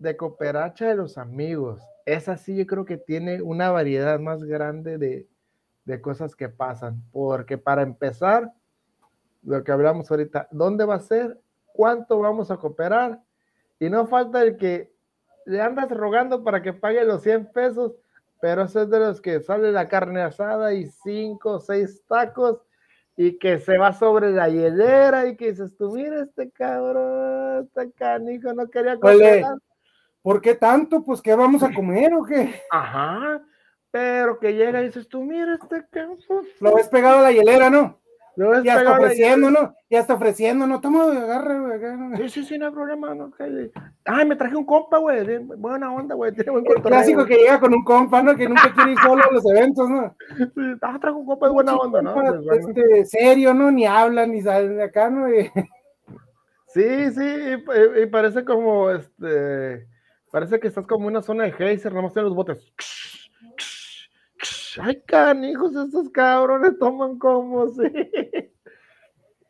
[0.00, 1.82] de cooperacha de los amigos.
[2.06, 5.28] Esa sí yo creo que tiene una variedad más grande de,
[6.00, 7.02] cosas que pasan.
[7.12, 8.52] Porque para empezar,
[9.42, 11.38] lo que hablamos ahorita, ¿dónde va a ser?
[11.72, 13.20] ¿Cuánto vamos a cooperar?
[13.78, 14.92] Y no falta el que
[15.46, 17.92] le andas rogando para que pague los 100 pesos,
[18.40, 22.60] pero eso es de los que sale la carne asada y cinco o seis tacos
[23.16, 27.90] y que se va sobre la hielera y que dices tú, mira este cabrón, este
[27.92, 29.56] canijo no quería cooperar.
[30.22, 31.02] ¿Por qué tanto?
[31.02, 32.62] Pues, ¿qué vamos a comer o qué?
[32.70, 33.42] Ajá,
[33.90, 36.42] pero que llega y dices tú, mira este campo.
[36.60, 37.98] Lo ves pegado a la hielera, ¿no?
[38.36, 39.74] Lo ves ya está ofreciendo, ¿no?
[39.90, 40.80] Ya está ofreciendo, ¿no?
[40.80, 42.16] Toma, agarra, güey.
[42.16, 43.32] Sí, sí, sí, no hay problema, ¿no?
[44.04, 45.38] Ay, me traje un compa, güey.
[45.38, 46.32] Buena onda, güey.
[46.34, 48.36] Tiene buen El clásico que llega con un compa, ¿no?
[48.36, 50.16] Que nunca quiere ir solo a los eventos, ¿no?
[50.38, 50.44] Sí,
[50.80, 52.14] ah, trajo un compa de buena onda, ¿no?
[52.14, 53.70] Pues, este, serio, ¿no?
[53.72, 55.26] Ni habla, ni sale de acá, ¿no?
[56.68, 59.89] Sí, sí, y, y parece como, este
[60.30, 62.72] Parece que estás como en una zona de geyser, nomás en los botes.
[64.80, 67.82] Ay, canijos, estos cabrones toman como si.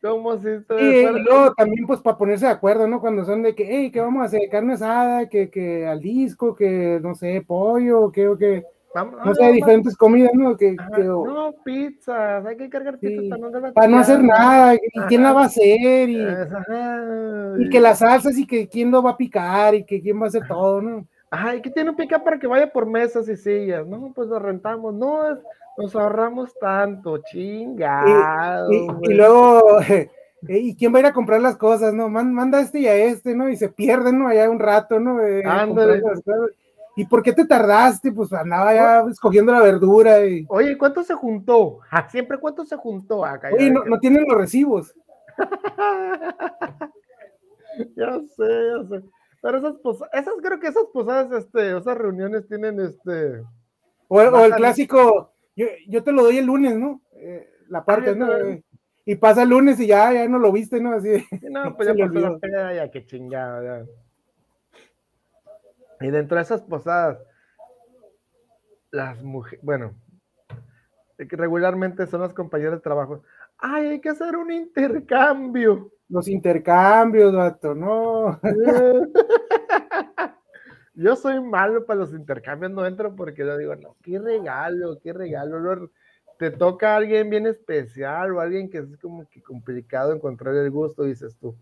[0.01, 0.47] Como si.
[0.79, 2.99] Y luego también, pues, para ponerse de acuerdo, ¿no?
[2.99, 4.41] Cuando son de que, hey, ¿qué vamos a hacer?
[4.49, 8.35] Carne asada, que, que al disco, que no sé, pollo, que, o
[8.93, 10.57] no sé, diferentes comidas, ¿no?
[10.57, 15.23] Que, no, pizzas, hay que cargar pizzas para no, para no hacer nada, y quién
[15.23, 16.21] la va a hacer, y,
[17.59, 20.25] y, que las salsas, y que quién lo va a picar, y que quién va
[20.25, 21.07] a hacer todo, ¿no?
[21.29, 24.11] Ajá, y que tiene un picar para que vaya por mesas y sillas, ¿no?
[24.13, 25.21] Pues lo rentamos, no,
[25.77, 28.71] nos ahorramos tanto, chingado.
[28.71, 30.09] Y, y, luego eh,
[30.49, 32.09] ¿y quién va a ir a comprar las cosas, no?
[32.09, 33.47] manda a este y a este, ¿no?
[33.47, 34.27] Y se pierden, ¿no?
[34.27, 35.19] Allá un rato, ¿no?
[36.95, 38.11] ¿Y por qué te tardaste?
[38.11, 40.25] Pues andaba ya escogiendo la verdura.
[40.25, 40.45] Y...
[40.49, 41.79] Oye, ¿cuánto se juntó?
[42.11, 43.49] Siempre cuánto se juntó acá.
[43.53, 44.93] Oye, no, no tienen los recibos.
[47.95, 49.03] ya sé, ya sé.
[49.41, 53.43] Pero esas posadas, esas creo que esas posadas, este, esas reuniones tienen este.
[54.07, 57.01] O, el clásico, yo, yo, te lo doy el lunes, ¿no?
[57.13, 58.27] Eh, la parte, ¿no?
[59.05, 60.93] y pasa el lunes y ya, ya no lo viste, ¿no?
[60.93, 61.25] Así.
[61.49, 63.85] No, pues ya pasó la peda, ya que chingada, ya.
[66.01, 67.19] Y dentro de esas posadas,
[68.91, 69.95] las mujeres, bueno,
[71.17, 73.23] regularmente son las compañeras de trabajo.
[73.57, 75.91] Ay, hay que hacer un intercambio.
[76.09, 78.39] Los intercambios, vato, no.
[80.93, 85.13] Yo soy malo para los intercambios, no entro porque yo digo, no, qué regalo, qué
[85.13, 85.89] regalo.
[86.37, 90.69] Te toca a alguien bien especial o alguien que es como que complicado encontrar el
[90.69, 91.55] gusto, dices tú,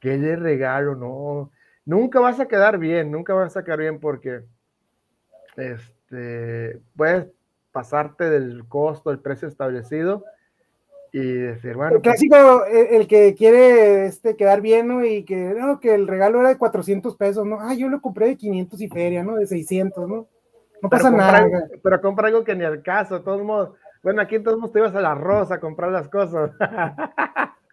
[0.00, 1.50] qué le regalo, no.
[1.88, 4.42] Nunca vas a quedar bien, nunca vas a quedar bien porque
[5.56, 7.28] este, puedes
[7.72, 10.22] pasarte del costo, el precio establecido
[11.12, 11.96] y decir, bueno.
[11.96, 15.02] El pues clásico, el, que quiere este, quedar bien, ¿no?
[15.02, 17.58] Y que, no, que el regalo era de 400 pesos, ¿no?
[17.58, 19.36] Ah, yo lo compré de 500 y feria, ¿no?
[19.36, 20.26] De 600, ¿no?
[20.82, 21.48] No pasa nada.
[21.82, 23.70] pero compra algo que ni al caso, de todos modos.
[24.02, 26.50] Bueno, aquí todos modos te ibas a la rosa a comprar las cosas.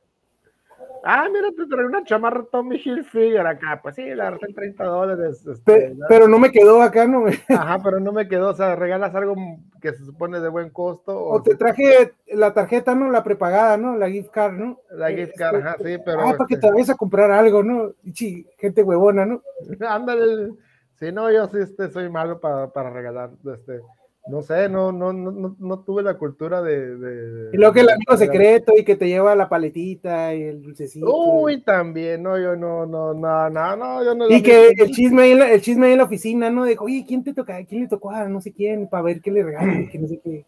[1.08, 3.80] Ah, mira, te trae una chamarra Tommy Hilfiger acá.
[3.84, 5.46] Pues sí, la verdad en 30 dólares.
[5.46, 7.26] Este, pero, no me quedó acá, ¿no?
[7.50, 8.50] Ajá, pero no me quedó.
[8.50, 9.36] O sea, regalas algo
[9.80, 11.16] que se supone de buen costo.
[11.16, 13.12] O, te traje la tarjeta, ¿no?
[13.12, 13.96] La prepagada, ¿no?
[13.96, 14.80] La gift card, ¿no?
[14.90, 16.22] La gift este, card, ajá, sí, pero.
[16.22, 17.92] Ah, para que te vayas a comprar algo, ¿no?
[18.12, 19.44] Sí, gente huevona, ¿no?
[19.88, 20.54] Ándale.
[21.00, 23.30] Sí, no, yo sí este, soy malo para, para regalar.
[23.54, 23.80] Este,
[24.28, 28.18] no sé, no, no, no, no tuve la cultura de, Y luego que el amigo
[28.18, 31.06] secreto y que te lleva la paletita y el dulcecito.
[31.16, 34.28] Uy, también, no, yo no, no, no, no, no, yo no.
[34.30, 36.66] Y que el chisme, ahí en la, el chisme ahí en la oficina, ¿no?
[36.66, 37.64] De, oye, ¿quién te toca?
[37.66, 38.88] ¿Quién le tocó a no sé quién?
[38.90, 40.46] Para ver qué le regalan, que no sé qué.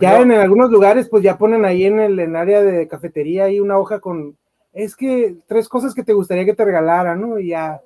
[0.00, 3.60] Ya en, algunos lugares, pues ya ponen ahí en el en área de cafetería ahí
[3.60, 4.36] una hoja con,
[4.72, 7.38] es que tres cosas que te gustaría que te regalaran, ¿no?
[7.38, 7.80] Y ya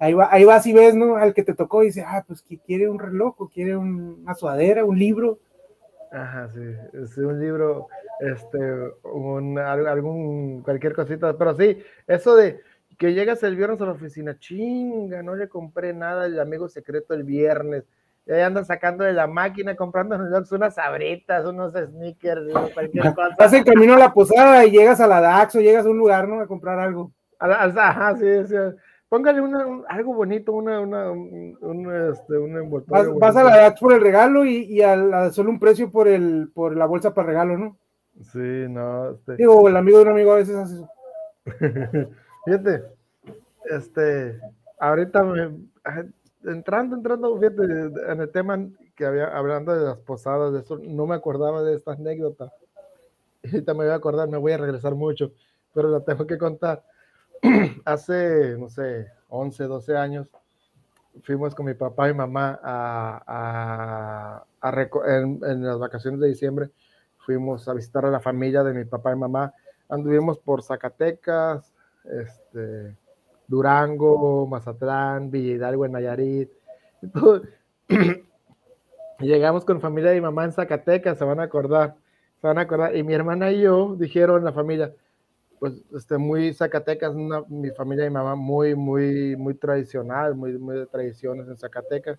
[0.00, 1.16] ahí, va, ahí vas y ves, ¿no?
[1.16, 4.34] Al que te tocó y dice, ah, pues que quiere un reloj o quiere una
[4.34, 5.38] sudadera, un libro.
[6.10, 6.60] Ajá, sí,
[6.94, 7.88] es un libro,
[8.20, 8.58] este,
[9.02, 12.60] un, algún, cualquier cosita, pero sí, eso de
[12.96, 17.12] que llegas el viernes a la oficina, chinga, no le compré nada al amigo secreto
[17.12, 17.84] el viernes,
[18.26, 23.36] y ahí andan sacando de la máquina, comprando unas sabritas, unos sneakers, cualquier cosa.
[23.38, 25.96] Vas en camino a la posada y llegas a la DAX o llegas a un
[25.96, 26.40] lugar, ¿no?
[26.40, 27.10] A comprar algo.
[27.38, 28.54] Ajá, sí, sí.
[29.08, 33.18] Póngale una, algo bonito, una, una, un, este, un envoltorio.
[33.18, 36.50] Vas, a la DAX por el regalo y, y a, solo un precio por el
[36.52, 37.78] por la bolsa para regalo, ¿no?
[38.32, 39.12] Sí, no.
[39.12, 39.36] Este...
[39.36, 40.90] Digo, el amigo de un amigo a veces hace eso.
[42.44, 42.82] fíjate,
[43.70, 44.38] este,
[44.78, 45.56] ahorita me,
[46.44, 51.06] entrando, entrando, fíjate, en el tema que había, hablando de las posadas, de eso, no
[51.06, 52.52] me acordaba de esta anécdota.
[53.44, 55.32] Ahorita me voy a acordar, me voy a regresar mucho,
[55.72, 56.82] pero la tengo que contar
[57.84, 60.28] hace, no sé, 11, 12 años,
[61.22, 64.44] fuimos con mi papá y mamá a,
[65.06, 66.70] en, las vacaciones de diciembre,
[67.18, 69.52] fuimos a visitar a la familia de mi papá y mamá.
[69.88, 71.72] Anduvimos por Zacatecas,
[72.04, 72.96] este,
[73.46, 76.50] Durango, Mazatlán, Villa Hidalgo, en Nayarit.
[79.20, 81.96] Llegamos con familia de mi mamá en Zacatecas, se van a acordar,
[82.40, 82.94] se van a acordar.
[82.94, 84.92] Y mi hermana y yo dijeron la familia,
[85.58, 90.76] pues, este, muy Zacatecas, mi familia y mi mamá muy, muy, muy tradicional, muy, muy
[90.76, 92.18] de tradiciones en Zacatecas.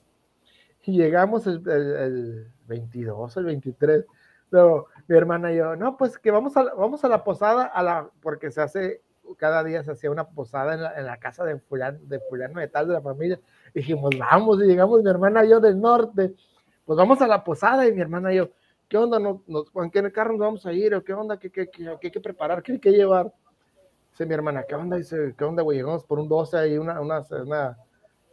[0.84, 4.06] Y llegamos el, el, 22, el 23,
[4.50, 7.84] pero mi hermana y yo, no, pues que vamos a, vamos a la posada, a
[7.84, 9.02] la, porque se hace,
[9.38, 12.60] cada día se hacía una posada en la, en la casa de fulano, de fulano
[12.60, 13.40] de tal de la familia.
[13.74, 16.34] dijimos, vamos, y llegamos mi hermana y yo del norte,
[16.86, 18.50] pues vamos a la posada y mi hermana y yo,
[18.90, 19.20] ¿qué onda?
[19.20, 19.38] ¿Nos,
[19.76, 20.94] ¿En qué carro nos vamos a ir?
[20.96, 21.38] ¿O qué onda?
[21.38, 22.62] ¿Qué, qué, qué, hay que preparar?
[22.64, 23.32] ¿Qué hay que llevar?
[24.12, 24.98] Dice mi hermana, ¿qué onda?
[24.98, 25.78] Dice, ¿qué onda, güey?
[25.78, 27.78] Llegamos por un 12 ahí una, una, una,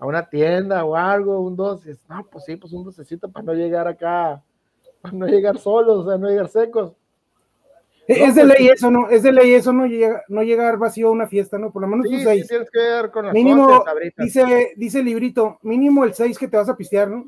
[0.01, 1.97] a una tienda o algo, un 12.
[2.09, 4.42] No, pues sí, pues un docecito para no llegar acá,
[5.03, 6.92] para no llegar solos, o sea, no llegar secos.
[8.09, 9.11] es de pues ley eso, ¿no?
[9.11, 11.71] Es de ley eso, no, llega, no llegar vacío a una fiesta, ¿no?
[11.71, 12.42] Por lo menos sí, seis.
[12.42, 13.85] Sí, tienes que ver con las mínimo,
[14.16, 17.27] dice, dice el librito, mínimo el 6 que te vas a pistear, ¿no?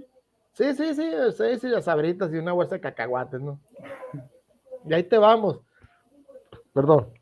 [0.59, 3.61] Sí, sí, sí, seis y las sabritas y una bolsa de cacahuates, ¿no?
[4.85, 5.61] Y ahí te vamos.
[6.75, 7.13] Perdón.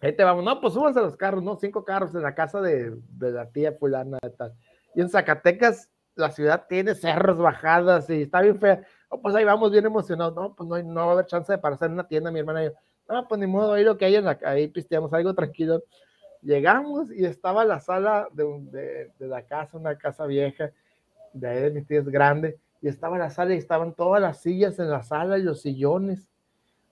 [0.00, 0.44] Ahí te vamos.
[0.44, 1.54] No, pues súbanse los carros, ¿no?
[1.54, 4.54] Cinco carros en la casa de, la tía fulana y tal.
[4.92, 8.82] Y en Zacatecas la ciudad tiene cerros, bajadas y está bien fea.
[9.08, 10.34] Oh, pues ahí vamos bien emocionados.
[10.34, 12.64] No, pues no, no va a haber chance de pasar en una tienda, mi hermana
[12.64, 12.72] y yo.
[13.08, 15.84] ah, pues ni modo, ahí lo que hay en la, ahí pisteamos algo tranquilo.
[16.42, 20.72] Llegamos y estaba la sala de, de, de la casa, una casa vieja,
[21.32, 24.78] de ahí de mis tías grande, y estaba la sala y estaban todas las sillas
[24.78, 26.28] en la sala y los sillones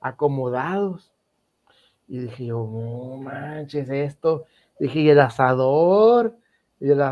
[0.01, 1.13] acomodados.
[2.09, 4.47] Y dije yo, no manches esto.
[4.81, 6.35] Dije, ¿y el asador?
[6.81, 7.03] ¿Y el,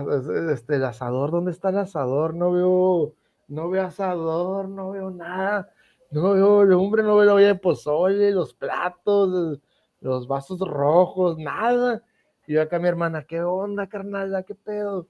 [0.51, 1.31] este, el asador?
[1.31, 2.33] ¿Dónde está el asador?
[2.33, 3.13] No veo,
[3.49, 5.71] no veo asador, no veo nada.
[6.11, 9.61] No veo el hombre, no veo el pozole, los platos,
[10.01, 12.03] los vasos rojos, nada.
[12.47, 14.43] Y yo acá mi hermana, ¿qué onda, carnal?
[14.47, 15.07] ¿Qué pedo?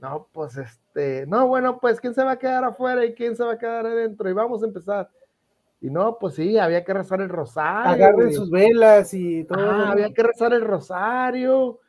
[0.00, 3.44] No, pues este, no, bueno, pues quién se va a quedar afuera y quién se
[3.44, 4.28] va a quedar adentro.
[4.28, 5.08] Y vamos a empezar.
[5.80, 7.92] Y no, pues sí, había que rezar el rosario.
[7.92, 9.58] Agarren sus velas y todo.
[9.60, 11.80] Ah, había que rezar el rosario.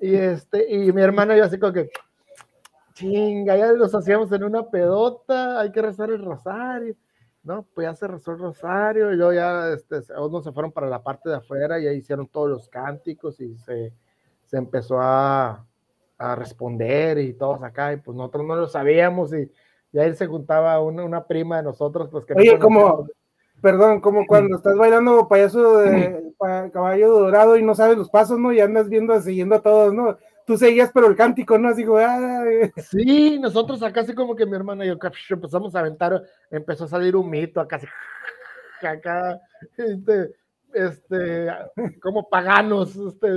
[0.00, 1.90] Y este, y mi hermana yo así como que,
[2.94, 6.96] chinga, ya los hacíamos en una pedota, hay que rezar el rosario.
[7.44, 10.88] No, pues ya se rezó el rosario, y luego ya este, unos se fueron para
[10.88, 13.92] la parte de afuera y ahí hicieron todos los cánticos y se,
[14.44, 15.66] se empezó a,
[16.22, 19.50] a responder y todos acá, y pues nosotros no lo sabíamos y,
[19.92, 22.34] y ahí se juntaba una, una prima de nosotros, pues que...
[22.34, 23.06] Oye, como,
[23.60, 26.32] perdón, como cuando estás bailando payaso de
[26.72, 28.52] caballo dorado y no sabes los pasos, ¿no?
[28.52, 30.18] Y andas viendo, siguiendo a todos, ¿no?
[30.44, 31.68] Tú seguías, pero el cántico, ¿no?
[31.68, 32.00] Así como,
[32.90, 34.98] Sí, nosotros acá así como que mi hermana y yo
[35.30, 37.86] empezamos a aventar, empezó a salir un mito acá, así,
[38.82, 39.40] acá,
[39.76, 40.34] este,
[40.74, 41.48] este,
[42.00, 43.28] como paganos, este,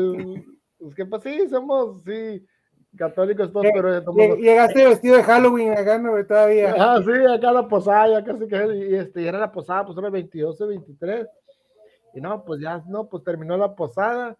[0.79, 2.43] pues que pues sí, somos, sí,
[2.95, 4.37] católicos todos, pero tomamos...
[4.37, 6.75] llegaste vestido de Halloween acá, no, todavía.
[6.77, 9.97] Ah, sí, acá la posada, ya casi que, y este, y era la posada, pues
[9.97, 11.27] era el 22 23,
[12.13, 14.37] y no, pues ya, no, pues terminó la posada,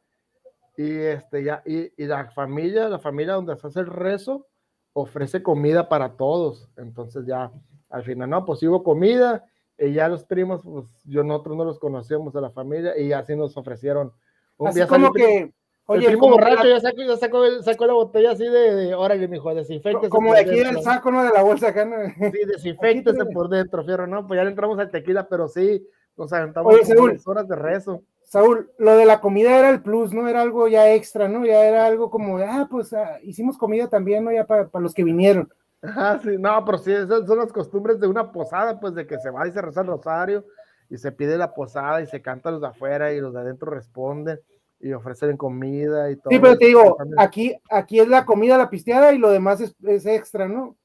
[0.78, 4.48] y este, ya, y, y la familia, la familia donde se hace el rezo,
[4.94, 7.52] ofrece comida para todos, entonces ya,
[7.90, 9.46] al final, no, pues hubo comida,
[9.78, 13.36] y ya los primos, pues yo nosotros no los conocíamos de la familia, y así
[13.36, 14.14] nos ofrecieron.
[14.58, 15.54] Un así como que
[15.88, 19.28] Oye, el primo borracho ya sacó, ya sacó, sacó, la botella así de, de órale,
[19.28, 20.10] mijo, desinfectese.
[20.10, 21.24] Como de aquí del saco, ¿no?
[21.24, 21.98] De la bolsa acá, ¿no?
[22.32, 24.26] Sí, desinfectese por dentro, fierro, ¿no?
[24.26, 28.02] Pues ya le entramos al tequila, pero sí, nos aventamos Oye, Saúl, horas de rezo.
[28.24, 30.28] Saúl, lo de la comida era el plus, ¿no?
[30.28, 31.46] Era algo ya extra, ¿no?
[31.46, 34.32] Ya era algo como, ah, pues ah, hicimos comida también, ¿no?
[34.32, 35.54] Ya para, para los que vinieron.
[35.84, 39.20] Ajá, sí, no, pero sí, esas son las costumbres de una posada, pues de que
[39.20, 40.46] se va y se reza el rosario
[40.90, 43.70] y se pide la posada y se canta los de afuera y los de adentro
[43.70, 44.40] responden
[44.86, 46.30] y ofrecen comida y todo.
[46.30, 49.76] Sí, pero te digo, aquí, aquí es la comida, la pisteada y lo demás es,
[49.84, 50.76] es extra, ¿no?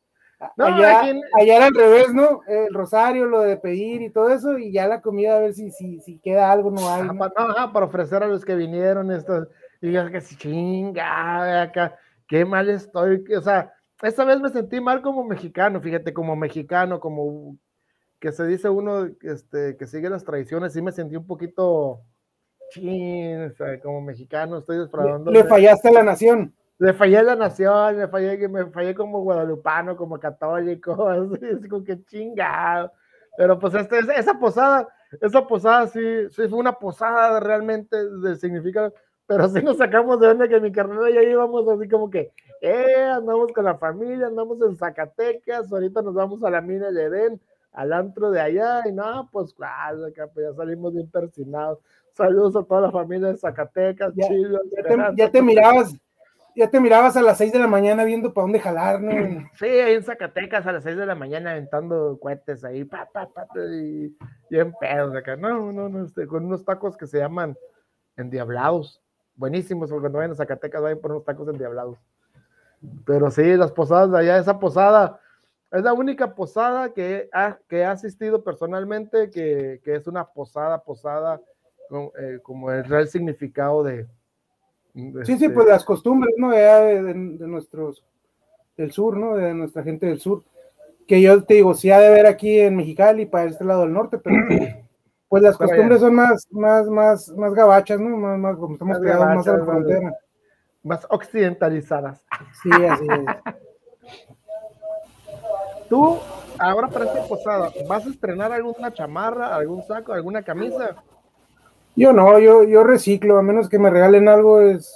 [0.57, 1.03] no allá,
[1.39, 2.41] allá, era al revés, ¿no?
[2.49, 5.71] El rosario, lo de pedir y todo eso, y ya la comida a ver si,
[5.71, 7.03] si, si queda algo, no hay.
[7.03, 7.25] ¿no?
[7.37, 9.49] Ajá, para ofrecer a los que vinieron esto,
[9.83, 11.95] y yo que chinga, acá,
[12.27, 17.01] qué mal estoy, o sea, esta vez me sentí mal como mexicano, fíjate, como mexicano,
[17.01, 17.59] como
[18.19, 22.01] que se dice uno este, que sigue las tradiciones, sí me sentí un poquito
[22.71, 25.31] chin, como mexicano estoy defraudando.
[25.31, 26.55] Le, fallaste a la nación.
[26.79, 31.85] Le fallé a la nación, le fallé, me fallé como guadalupano, como católico, así, como
[31.85, 32.93] que chingado.
[33.37, 34.89] Pero pues este, esa posada,
[35.21, 38.95] esa posada sí, sí fue una posada realmente de significado,
[39.27, 43.05] pero sí nos sacamos de onda que mi carnal ya íbamos así como que, eh,
[43.15, 47.41] andamos con la familia, andamos en Zacatecas, ahorita nos vamos a la mina de Edén,
[47.73, 51.79] al antro de allá, y no, pues claro, pues ya salimos bien persinados.
[52.15, 54.29] Saludos a toda la familia de Zacatecas, ya,
[55.17, 55.95] ya, te, mirabas,
[56.57, 59.11] ya te mirabas a las 6 de la mañana viendo para dónde jalar, ¿no?
[59.59, 63.29] Sí, ahí en Zacatecas a las 6 de la mañana aventando cohetes ahí, pa, pa,
[63.29, 64.17] pa, y,
[64.51, 65.37] y en pedos acá.
[65.37, 67.57] No, no, no, este, con unos tacos que se llaman
[68.17, 69.01] endiablados.
[69.37, 71.99] Buenísimos, porque cuando vayan a Zacatecas vayan por unos tacos endiablados.
[73.07, 75.21] Pero sí, las posadas de allá, esa posada,
[75.71, 80.83] es la única posada que ha, que he asistido personalmente, que, que es una posada,
[80.83, 81.41] posada
[82.19, 84.07] eh, como el real significado de...
[84.95, 86.51] sí, sí, este pues las costumbres, ¿no?
[86.51, 87.15] De, de,
[87.47, 88.05] nuestros,
[88.77, 89.37] del sur, ¿no?
[89.37, 90.43] De nuestra gente del sur,
[91.07, 93.93] que yo te digo, sí ha de ver aquí en Mexicali, para este lado del
[93.93, 94.37] norte, pero
[95.29, 98.17] pues las costumbres son más, más, más, más gabachas, ¿no?
[98.17, 100.13] Más, más como estamos creados más a la frontera.
[100.83, 102.25] Más occidentalizadas.
[102.63, 103.55] Sí, así es.
[105.91, 106.19] Tú,
[106.57, 111.03] ahora para esta posada, ¿vas a estrenar alguna chamarra, algún saco, alguna camisa?
[111.97, 114.95] Yo no, yo, yo reciclo, a menos que me regalen algo, es,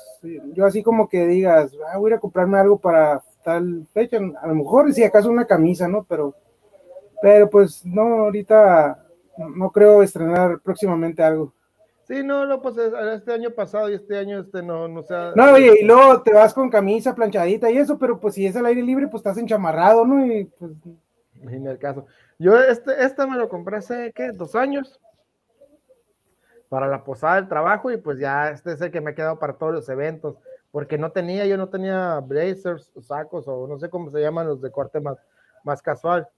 [0.55, 4.18] yo así como que digas, ah, voy a ir a comprarme algo para tal fecha,
[4.40, 6.05] a lo mejor si acaso una camisa, ¿no?
[6.09, 6.34] Pero,
[7.20, 9.05] pero pues no, ahorita
[9.55, 11.53] no creo estrenar próximamente algo.
[12.07, 15.32] Sí, no, no, pues este año pasado y este año este no, no sea.
[15.34, 18.55] No, oye, y luego te vas con camisa planchadita y eso, pero pues si es
[18.57, 20.24] al aire libre, pues estás enchamarrado, ¿no?
[20.26, 20.72] Y pues.
[21.42, 22.07] En el caso.
[22.38, 24.32] Yo este, este me lo compré hace, ¿qué?
[24.32, 25.01] ¿Dos años?
[26.74, 29.38] Para la posada del trabajo y pues ya este es el que me ha quedado
[29.38, 30.40] para todos los eventos,
[30.72, 34.60] porque no tenía, yo no tenía blazers, sacos o no sé cómo se llaman los
[34.60, 35.16] de corte más,
[35.62, 36.28] más casual.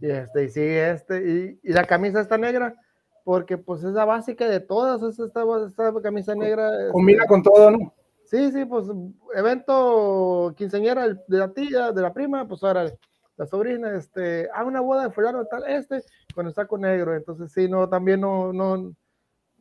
[0.00, 2.74] Y este, y sí, este, y, y la camisa está negra,
[3.22, 6.90] porque pues es la básica de todas, esta, esta camisa negra.
[6.90, 7.94] Combina este, con todo, ¿no?
[8.24, 8.86] Sí, sí, pues
[9.32, 12.90] evento quinceañera de la tía, de la prima, pues ahora
[13.36, 16.02] la sobrina, este, a ah, una boda de fulano tal, este,
[16.34, 18.92] con el saco negro, entonces sí, no, también no, no,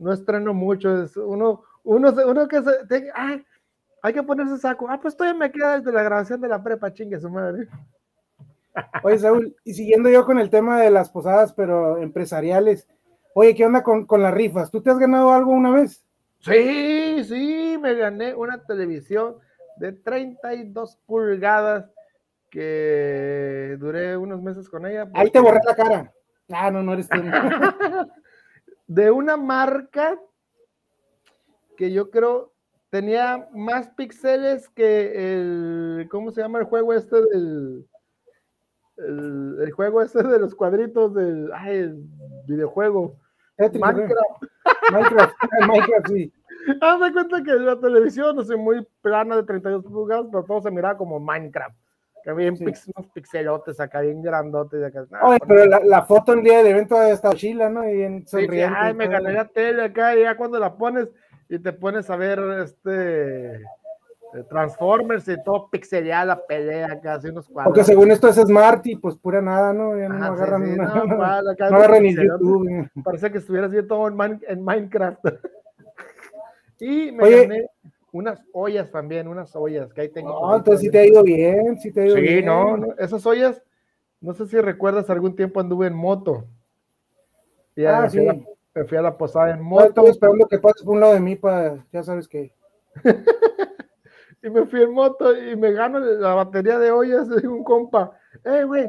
[0.04, 3.44] no estreno mucho, es uno, uno, uno que se, te, ay,
[4.02, 6.94] hay que ponerse saco, ah, pues todavía me queda desde la grabación de la prepa,
[6.94, 7.68] chingue su madre.
[9.04, 12.88] Oye, Saúl, y siguiendo yo con el tema de las posadas, pero empresariales,
[13.36, 14.72] oye, ¿qué onda con, con las rifas?
[14.72, 16.04] ¿Tú te has ganado algo una vez?
[16.40, 19.38] Sí, sí, me gané una televisión
[19.78, 21.90] de 32 pulgadas
[22.50, 25.08] que duré unos meses con ella.
[25.14, 26.14] Ahí te borré la cara.
[26.52, 27.22] Ah, no, no eres tú.
[28.94, 30.20] de una marca
[31.78, 32.54] que yo creo
[32.92, 37.88] tenía más píxeles que el, ¿cómo se llama el juego este del,
[38.98, 42.04] el, juego este de los cuadritos del, ay, el
[42.46, 43.18] videojuego.
[43.58, 44.44] Minecraft.
[44.92, 45.36] Minecraft,
[45.68, 46.34] Minecraft, sí.
[46.80, 50.62] Haz de cuenta que la televisión, no sé, muy plana de 32 pulgadas, pero todo
[50.62, 51.76] se miraba como Minecraft.
[52.24, 54.82] Que había unos pixelotes acá, bien grandotes.
[54.84, 55.06] Acá.
[55.24, 57.88] Oye, pero la, la, foto en día del evento ha estado chila, ¿no?
[57.88, 58.76] Y en sonriente.
[58.78, 61.10] ay, me gané la tele acá, y ya cuando la pones
[61.50, 63.62] y te pones a ver este
[64.50, 67.72] Transformers y todo pixelada la pelea casi unos cuadros.
[67.72, 69.98] Porque según esto es Smart y pues pura nada, ¿no?
[69.98, 72.90] Ya no agarran sí, no, no, agarran ni YouTube.
[73.04, 75.20] Parece que estuvieras viendo todo en, Minecraft.
[76.80, 77.70] y me gané
[78.14, 80.30] unas ollas también, unas ollas que ahí tengo.
[80.30, 82.40] No, entonces sí te ha ido bien, sí te ha ido bien.
[82.40, 83.62] Sí, no, esas ollas,
[84.22, 86.46] no sé si recuerdas, algún tiempo anduve en moto.
[87.76, 88.20] Y ah, sí.
[88.76, 89.88] me fui a la posada en moto.
[89.88, 92.54] Estoy esperando que pases por un lado de mí para, ya sabes que.
[94.44, 98.16] y me fui en moto y me gano la batería de ollas de un compa.
[98.46, 98.88] ¡Eh, güey!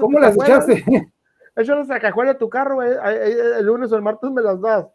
[0.00, 0.82] ¿Cómo las echaste?
[1.54, 2.92] Échalas a cajuela de tu carro, güey.
[3.58, 4.86] El lunes o el martes me las das.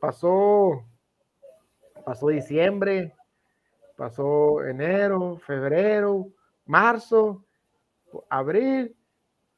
[0.00, 0.82] Pasó,
[2.06, 3.12] pasó diciembre,
[3.96, 6.28] pasó enero, febrero,
[6.64, 7.44] marzo,
[8.30, 8.94] abril,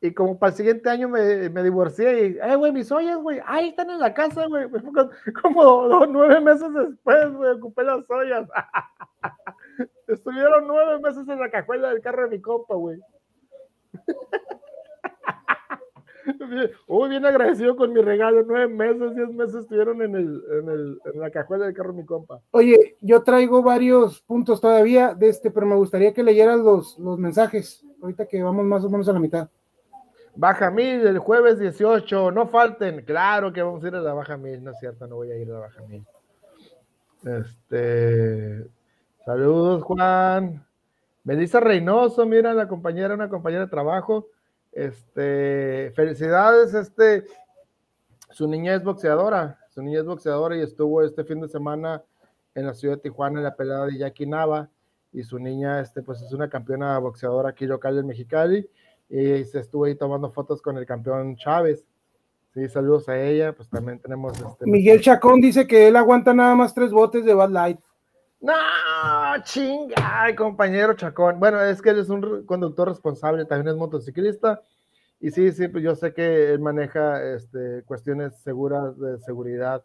[0.00, 3.38] y como para el siguiente año me, me divorcié y, eh, güey, mis ollas, güey,
[3.44, 4.66] ahí están en la casa, güey.
[5.42, 8.48] Como nueve meses después, güey, ocupé las ollas.
[10.06, 12.98] Estuvieron nueve meses en la cajuela del carro de mi compa, güey.
[16.86, 18.42] Uy, bien agradecido con mi regalo.
[18.46, 22.04] Nueve meses, diez meses estuvieron en, el, en, el, en la cajuela del carro mi
[22.04, 22.40] compa.
[22.50, 27.18] Oye, yo traigo varios puntos todavía de este, pero me gustaría que leyeras los, los
[27.18, 27.84] mensajes.
[28.02, 29.48] Ahorita que vamos más o menos a la mitad.
[30.36, 33.04] Baja Mil el jueves 18, no falten.
[33.04, 35.36] Claro que vamos a ir a la Baja Mil, no es cierto, no voy a
[35.36, 36.04] ir a la Baja Mil.
[37.24, 38.68] Este,
[39.28, 40.64] Saludos, Juan.
[41.24, 44.28] Melissa Reynoso, mira, la compañera, una compañera de trabajo.
[44.72, 47.24] Este, felicidades, este,
[48.30, 52.02] su niña es boxeadora, su niña es boxeadora y estuvo este fin de semana
[52.54, 54.68] en la ciudad de Tijuana en la pelea de Jackie Nava
[55.12, 58.68] y su niña, este, pues es una campeona boxeadora aquí local del Mexicali
[59.08, 61.84] y se estuvo ahí tomando fotos con el campeón Chávez.
[62.54, 64.66] Sí, saludos a ella, pues también tenemos este.
[64.66, 67.80] Miguel Chacón dice que él aguanta nada más tres botes de Bad Light.
[68.40, 68.52] No,
[69.44, 71.38] chinga, compañero Chacón.
[71.38, 74.62] Bueno, es que él es un conductor responsable, también es motociclista.
[75.20, 79.82] Y sí, sí, pues yo sé que él maneja este, cuestiones seguras de seguridad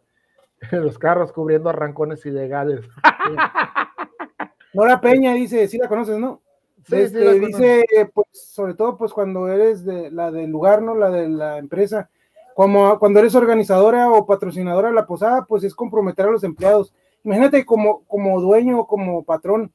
[0.70, 2.84] en los carros cubriendo arrancones ilegales.
[4.74, 6.40] Nora Peña dice, sí la conoces, ¿no?
[6.86, 10.94] Sí, este, dice, pues, sobre todo, pues cuando eres de la del lugar, ¿no?
[10.94, 12.10] La de la empresa,
[12.54, 16.92] como cuando eres organizadora o patrocinadora de la posada, pues es comprometer a los empleados
[17.24, 19.72] imagínate como, como dueño o como patrón,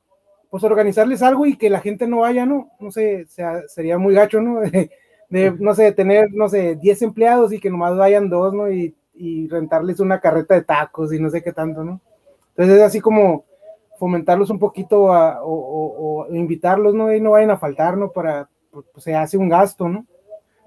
[0.49, 2.71] pues organizarles algo y que la gente no vaya, ¿no?
[2.79, 4.61] No sé, sea, sería muy gacho, ¿no?
[5.29, 8.71] De, no sé, tener, no sé, 10 empleados y que nomás vayan dos, ¿no?
[8.71, 12.01] Y, y, rentarles una carreta de tacos y no sé qué tanto, ¿no?
[12.49, 13.45] Entonces es así como
[13.99, 17.13] fomentarlos un poquito a, o, o, invitarlos, ¿no?
[17.13, 18.11] Y no vayan a faltar, ¿no?
[18.11, 20.07] Para, pues se hace un gasto, ¿no?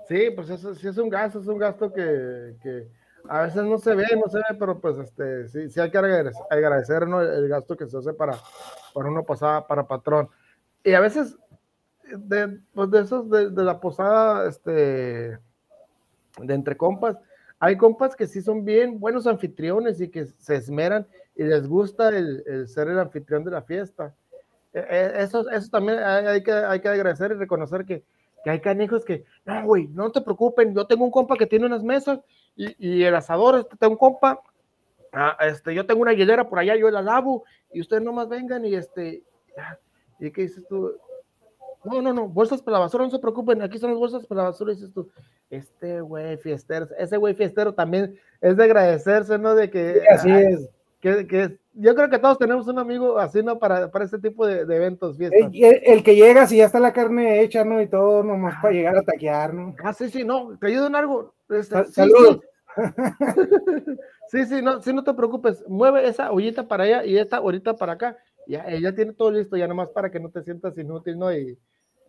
[0.07, 2.87] Sí, pues eso sí es un gasto, es un gasto que, que
[3.29, 5.99] a veces no se ve, no se ve, pero pues este, sí, sí hay que
[5.99, 8.37] agradecer, agradecer el gasto que se hace para,
[8.93, 10.29] para una posada, para patrón.
[10.85, 11.37] Y a veces,
[12.17, 15.39] de, pues de esos, de, la posada, este,
[16.39, 17.17] de entre compas,
[17.59, 21.07] hay compas que sí son bien buenos anfitriones y que se esmeran
[21.37, 24.15] y les gusta el, ser el anfitrión de la fiesta.
[24.73, 28.03] E, e, eso, eso también hay, que, hay que agradecer y reconocer que,
[28.43, 31.67] que hay canijos que, no, güey, no te preocupen, yo tengo un compa que tiene
[31.67, 32.21] unas mesas
[32.57, 34.41] y, el asador, este, tengo un compa
[35.13, 38.65] ah, este, yo tengo una hielera por allá, yo la lavo, y ustedes nomás vengan
[38.65, 39.23] y este,
[40.19, 40.93] ¿y qué dices tú?
[41.85, 44.43] No, no, no, bolsas para la basura, no se preocupen, aquí son las bolsas para
[44.43, 45.11] la basura, dices tú,
[45.51, 49.55] este güey fiestero, ese güey fiestero también es de agradecerse, ¿no?
[49.55, 50.03] De que...
[50.11, 50.71] así es.
[51.03, 53.59] Que, que, yo creo que todos tenemos un amigo así, ¿no?
[53.59, 55.51] Para, para este tipo de, eventos, fiestas.
[55.53, 57.83] El, que llega, si ya está la carne hecha, ¿no?
[57.83, 59.75] Y todo, nomás para llegar a taquear, ¿no?
[59.83, 61.35] Ah, sí, sí, no, te ayudo en algo.
[61.51, 62.41] Este, Saludos.
[64.29, 64.47] Sí.
[64.47, 67.93] sí, no, sí, no te preocupes, mueve esa ollita para allá y esta ahorita para
[67.93, 68.17] acá.
[68.47, 71.31] Ya, ella tiene todo listo, ya nomás para que no te sientas inútil, ¿no?
[71.35, 71.59] Y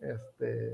[0.00, 0.72] este,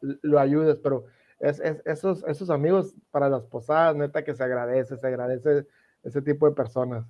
[0.00, 1.04] lo ayudes, pero
[1.38, 5.66] es, esos, esos amigos para las posadas, neta que se agradece, se agradece
[6.02, 7.04] ese tipo de personas.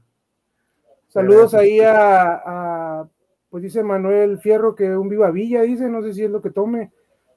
[1.09, 3.07] Saludos ahí a,
[3.51, 6.51] pues dice Manuel Fierro que un viva Villa, dice, no sé si es lo que
[6.51, 6.90] tome.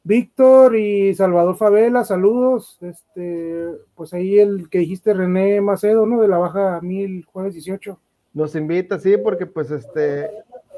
[0.04, 2.78] Víctor y Salvador Favela, saludos.
[2.82, 6.22] Este, pues ahí el que dijiste René Macedo, ¿no?
[6.22, 8.00] De la Baja 1000, jueves 18.
[8.34, 10.30] Nos invita, sí, porque pues este,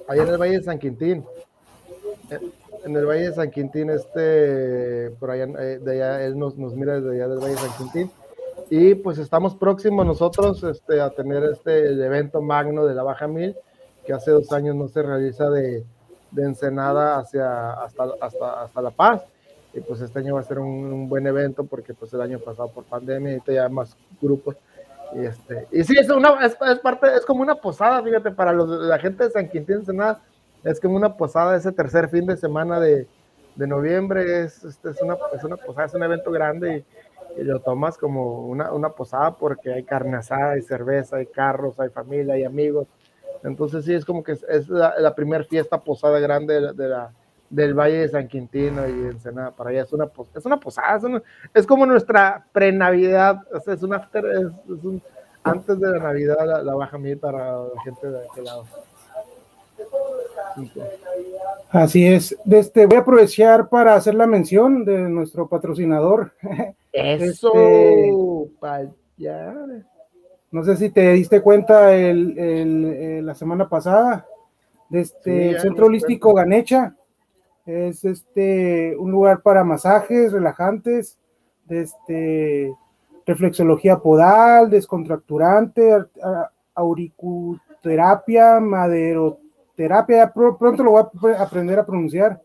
[0.07, 1.25] allá en el Valle de San Quintín,
[2.85, 6.73] en el Valle de San Quintín, este, por allá, eh, de allá, él nos, nos
[6.75, 8.11] mira desde allá del Valle de San Quintín
[8.69, 13.55] y pues estamos próximos nosotros este, a tener este evento magno de la Baja Mil,
[14.05, 15.85] que hace dos años no se realiza de,
[16.31, 19.23] de Ensenada hacia, hasta, hasta, hasta La Paz.
[19.73, 22.71] Y pues este año va a ser un, buen evento porque pues el año pasado
[22.71, 24.55] por pandemia y ya más grupos.
[25.13, 28.67] Y, este, y sí, es, una, es, parte, es como una posada, fíjate, para los,
[28.69, 30.21] la gente de San Quintín Ensenada,
[30.63, 33.07] es como una posada ese tercer fin de semana de,
[33.55, 36.85] de noviembre, es, este, es, una, es una posada, es un evento grande y
[37.35, 41.79] y lo tomas como una, una, posada porque hay carne asada, hay cerveza, hay carros,
[41.79, 42.87] hay familia, hay amigos.
[43.43, 47.11] Entonces sí, es como que es, la, la primera fiesta posada grande de la,
[47.49, 49.83] del Valle de San Quintino y Ensenada para allá.
[49.83, 51.21] Es una, es una posada,
[51.53, 55.01] es, como nuestra pre-Navidad, es, un after, es, un,
[55.43, 58.65] antes de la Navidad la, la baja mil para la gente de aquel lado.
[61.69, 62.35] Así es.
[62.49, 66.33] Este, voy a aprovechar para hacer la mención de nuestro patrocinador.
[66.91, 68.11] Eso, este,
[70.51, 74.25] No sé si te diste cuenta el, eh, la semana pasada
[74.89, 76.95] de este Centro Holístico Ganecha.
[77.65, 81.17] Es este un lugar para masajes relajantes,
[81.65, 82.73] de este
[83.25, 86.05] reflexología podal, descontracturante,
[86.73, 89.39] auriculoterapia, madero
[89.77, 92.41] terapia, pronto lo voy a aprender a pronunciar,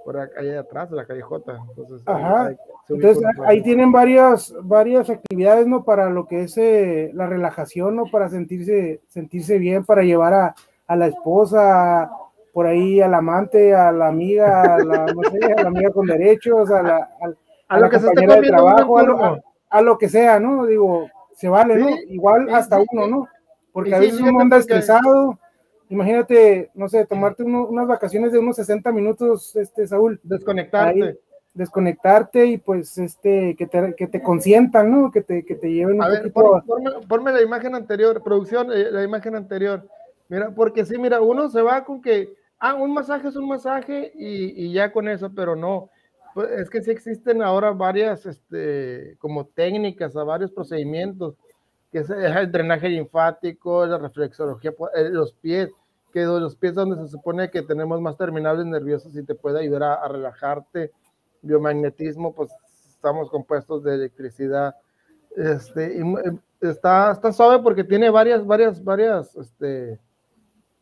[0.04, 1.58] por ahí atrás de la calle J.
[1.68, 2.54] Entonces, Ajá.
[2.88, 5.84] Entonces ahí tienen varias, varias actividades, ¿no?
[5.84, 8.04] Para lo que es eh, la relajación, ¿no?
[8.10, 10.54] Para sentirse, sentirse bien, para llevar a,
[10.86, 12.10] a la esposa,
[12.52, 16.06] por ahí al amante, a la amiga, a la, no sé, a la amiga con
[16.06, 17.10] derechos, a la,
[17.68, 19.40] a, la que compañera de trabajo, a,
[19.70, 20.66] a lo que sea, ¿no?
[20.66, 21.88] Digo, se vale, ¿no?
[22.08, 23.28] Igual hasta uno, ¿no?
[23.72, 25.38] Porque a veces uno anda estresado.
[25.92, 30.18] Imagínate, no sé, tomarte unas vacaciones de unos 60 minutos, este, Saúl.
[30.22, 31.18] Desconectarte.
[31.54, 35.10] desconectarte y pues este, que te, que te consientan, ¿no?
[35.10, 39.02] Que te, que te lleven un a ver, ponme, la imagen anterior, producción, eh, la
[39.02, 39.86] imagen anterior.
[40.28, 44.12] Mira, porque sí, mira, uno se va con que, ah, un masaje es un masaje
[44.14, 45.90] y, y ya con eso, pero no
[46.34, 51.34] pues es que sí existen ahora varias, este, como técnicas, a varios procedimientos,
[51.90, 55.70] que es el drenaje linfático, la reflexología, eh, los pies,
[56.12, 59.82] que los pies donde se supone que tenemos más terminales nerviosos y te puede ayudar
[59.82, 60.92] a, relajarte,
[61.40, 62.52] biomagnetismo, pues
[62.88, 64.76] estamos compuestos de electricidad,
[65.36, 69.98] este, y eh, está, está suave porque tiene varias, varias, varias, este,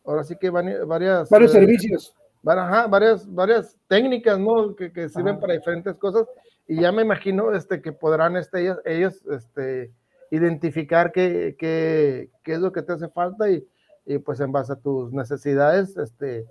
[0.05, 1.31] ahora sí que varias...
[1.31, 2.15] Varios eh, servicios.
[2.43, 4.75] varias, varias técnicas, ¿no?
[4.75, 6.27] Que, que sirven para diferentes cosas.
[6.67, 9.93] Y ya me imagino este, que podrán este, ellos, ellos este,
[10.31, 13.67] identificar qué, qué, qué, es lo que te hace falta y,
[14.07, 16.47] y, pues en base a tus necesidades, este,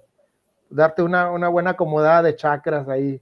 [0.70, 3.22] darte una, una buena acomodada de chakras ahí.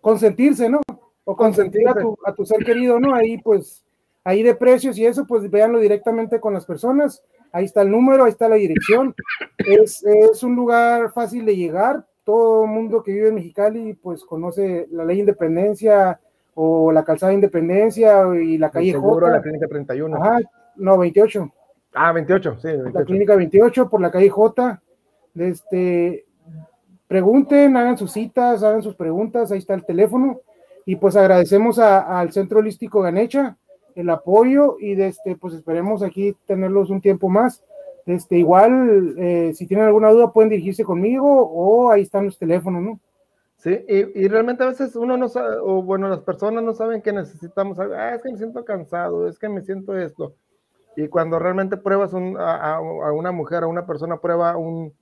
[0.00, 0.80] Consentirse, ¿no?
[1.24, 3.14] O consentir a tu, a tu ser querido, ¿no?
[3.14, 3.84] Ahí pues,
[4.22, 7.22] ahí de precios y eso, pues véanlo directamente con las personas
[7.54, 9.14] ahí está el número, ahí está la dirección.
[9.58, 12.04] Es, un lugar fácil de llegar.
[12.24, 16.20] Todo el mundo que vive en Mexicali, pues conoce la ley de independencia,
[16.56, 19.28] o la calzada de Independencia y la calle J.
[19.28, 20.16] la clínica 31.
[20.16, 20.38] Ajá,
[20.76, 21.52] no, 28.
[21.94, 22.68] Ah, 28, sí.
[22.92, 24.82] La clínica 28 por la calle J.
[25.36, 26.26] Este,
[27.06, 30.40] pregunten, hagan sus citas, hagan sus preguntas, ahí está el teléfono.
[30.84, 33.56] Y pues agradecemos al Centro Holístico Ganecha
[33.94, 37.62] el apoyo y este, pues esperemos aquí tenerlos un tiempo más.
[38.06, 42.82] Este, igual, eh, si tienen alguna duda, pueden dirigirse conmigo o ahí están los teléfonos,
[42.82, 43.00] ¿no?
[43.56, 47.14] Sí, y, realmente a veces uno no sabe, o bueno, las personas no saben que
[47.14, 47.94] necesitamos algo.
[47.94, 50.34] Ah, es que me siento cansado, es que me siento esto.
[50.96, 54.92] Y cuando realmente pruebas a, una mujer, a una persona, prueba un,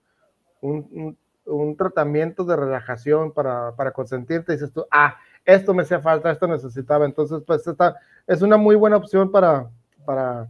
[0.60, 6.30] un, un, tratamiento de relajación para, para consentirte, dices tú, ah, esto me hacía falta,
[6.30, 7.04] esto necesitaba.
[7.04, 9.68] Entonces, pues esta es una muy buena opción para,
[10.04, 10.48] para,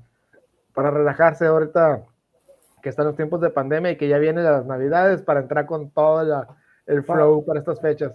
[0.74, 2.03] para relajarse ahorita
[2.82, 5.90] que están los tiempos de pandemia y que ya vienen las navidades para entrar con
[5.90, 6.47] todo
[6.86, 8.12] el flow para estas fechas.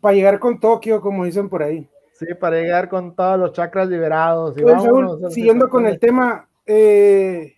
[0.00, 1.88] Para llegar con Tokio, como dicen por ahí.
[2.14, 4.56] Sí, para llegar con todos los chakras liberados.
[4.58, 7.56] Y siguiendo con el tema, eh,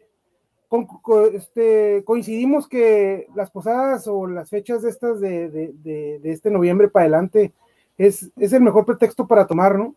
[1.34, 7.04] este, coincidimos que las posadas o las fechas de estas de, de, este noviembre para
[7.04, 7.52] adelante
[7.98, 9.96] es, es, el mejor pretexto para tomar, ¿no?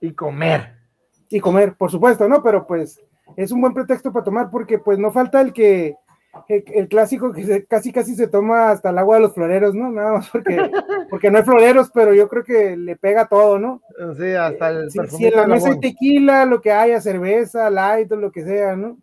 [0.00, 0.74] Y comer.
[1.30, 2.42] Y comer, por supuesto, ¿no?
[2.42, 3.00] Pero pues
[3.36, 5.96] es un buen pretexto para tomar porque pues no falta el que
[6.48, 9.90] el, clásico que casi casi se toma hasta el agua de los floreros, ¿no?
[9.90, 10.56] Nada más porque,
[11.10, 13.82] porque no hay floreros, pero yo creo que le pega todo, ¿no?
[14.16, 18.10] Sí, hasta el si, si en la mesa hay tequila, lo que haya, cerveza, light
[18.12, 18.98] o lo que sea, ¿no?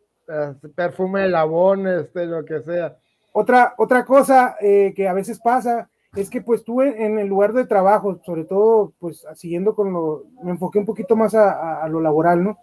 [0.75, 2.95] Perfume de labón, este, lo que sea.
[3.33, 7.53] Otra, otra cosa eh, que a veces pasa es que pues tú en el lugar
[7.53, 11.99] de trabajo, sobre todo pues siguiendo con lo, me enfoqué un poquito más a, lo
[11.99, 12.59] laboral, ¿no?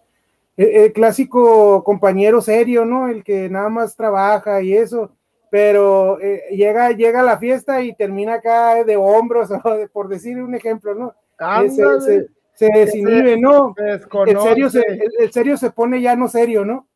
[0.57, 3.09] El, clásico compañero serio, ¿no?
[3.09, 5.13] El que nada más trabaja y eso,
[5.51, 9.49] pero eh, llega, llega a la fiesta y termina acá de hombros,
[9.93, 11.15] por decir un ejemplo, ¿no?
[11.69, 13.75] Se, se, desinhibe, ¿no?
[13.79, 14.85] el, serio se,
[15.19, 16.87] el, serio se pone ya no serio, ¿no?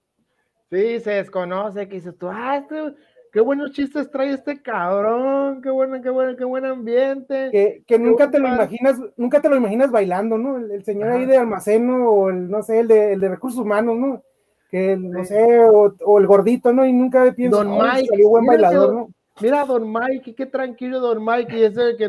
[0.70, 2.94] Sí, se desconoce, que dices tú, ah, este
[3.34, 7.82] qué buenos chistes trae este cabrón, qué bueno, qué bueno, qué buen ambiente.
[7.84, 10.56] Que, nunca te lo imaginas, nunca te lo imaginas bailando, ¿no?
[10.56, 14.22] El, señor ahí de almaceno, o el, no sé, el de, recursos humanos, ¿no?
[14.70, 16.86] Que no sé, o, el gordito, ¿no?
[16.86, 19.08] Y nunca piensas, Don Mike, salió buen bailador, ¿no?
[19.40, 22.08] Mira, Don Mike, qué tranquilo Don Mike, y ese que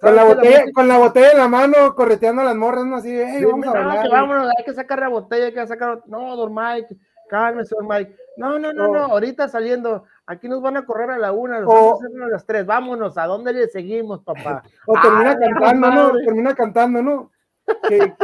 [0.00, 2.96] con la, botella, con la botella en la mano, correteando a las morras, ¿no?
[2.96, 4.10] Así, hey, vamos a bailar.
[4.10, 6.02] vámonos, hay que sacar la botella, hay que sacar.
[6.06, 6.96] No, Don Mike,
[7.28, 8.16] cálmese, Mike.
[8.36, 11.72] No, no, no, no, ahorita saliendo, aquí nos van a correr a la una, nos
[11.72, 14.62] a las tres, vámonos, ¿a dónde le seguimos, papá?
[14.86, 16.12] O termina ah, cantando, ¿no?
[16.18, 17.30] Termina cantando, ¿no?
[17.88, 18.14] Que,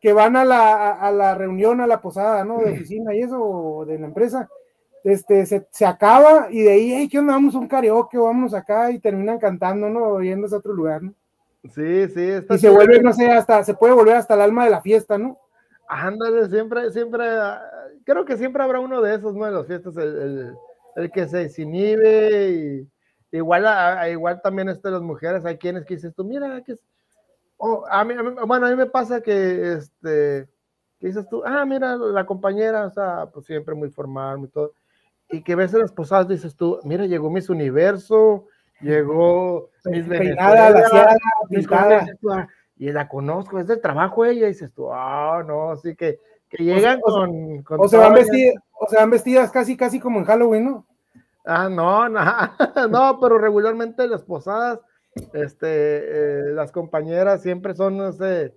[0.00, 2.58] que, van a la, a la, reunión, a la posada, ¿no?
[2.60, 4.48] De oficina y eso, de la empresa.
[5.02, 7.32] Este, se, se acaba y de ahí, hey, ¿qué onda?
[7.32, 10.20] Vamos a un karaoke, vamos acá y terminan cantando, ¿no?
[10.22, 11.14] Yéndose a otro lugar, ¿no?
[11.74, 12.30] Sí, sí.
[12.48, 15.18] y se vuelve, no sé, hasta, se puede volver hasta el alma de la fiesta,
[15.18, 15.38] ¿no?
[15.88, 17.24] Ándale, siempre, siempre
[18.10, 19.46] creo que siempre habrá uno de esos, ¿no?
[19.46, 20.56] En las fiestas, el,
[21.12, 22.88] que se desinhibe y
[23.38, 23.64] igual,
[24.10, 26.84] igual también este, las mujeres, hay quienes que dices tú, mira, que es...
[27.88, 28.14] a mí,
[28.46, 30.48] bueno, a mí me pasa que, este,
[30.98, 34.72] que dices tú, ah, mira, la compañera, o sea, pues siempre muy formal, y todo,
[35.28, 38.46] y que ves en las posadas, dices tú, mira, llegó Miss Universo,
[38.80, 40.74] llegó Miss Venezuela,
[41.70, 46.18] ah, y la conozco, es del trabajo ella, y dices tú, ah, no, así que
[46.50, 50.24] que llegan con, o, se van vestidas, o se van vestidas casi, casi como en
[50.24, 50.86] Halloween, ¿no?
[51.46, 54.80] Ah, no, no, no, pero regularmente las posadas,
[55.32, 58.52] este, eh, las compañeras siempre son, no sé,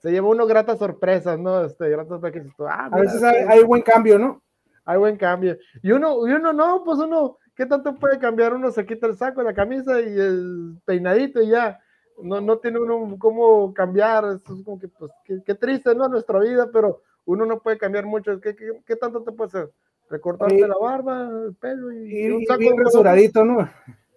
[0.00, 1.64] se lleva uno gratas sorpresas, ¿no?
[1.64, 2.20] Este, gratas.
[2.60, 4.42] Ah, a veces hay, buen cambio, ¿no?
[4.84, 5.56] Hay buen cambio.
[5.82, 8.54] Y uno, y uno no, pues uno, ¿qué tanto puede cambiar?
[8.54, 11.80] Uno se quita el saco, la camisa y el peinadito y ya.
[12.22, 14.24] No, no tiene uno cómo cambiar.
[14.24, 16.08] Eso es como que, pues, qué, qué triste, ¿no?
[16.08, 18.40] Nuestra vida, pero uno no puede cambiar mucho.
[18.40, 19.72] ¿Qué, qué, tanto te puede hacer?
[20.08, 23.68] Recortarte la barba, el pelo y, un saco bien rasuradito, ¿no?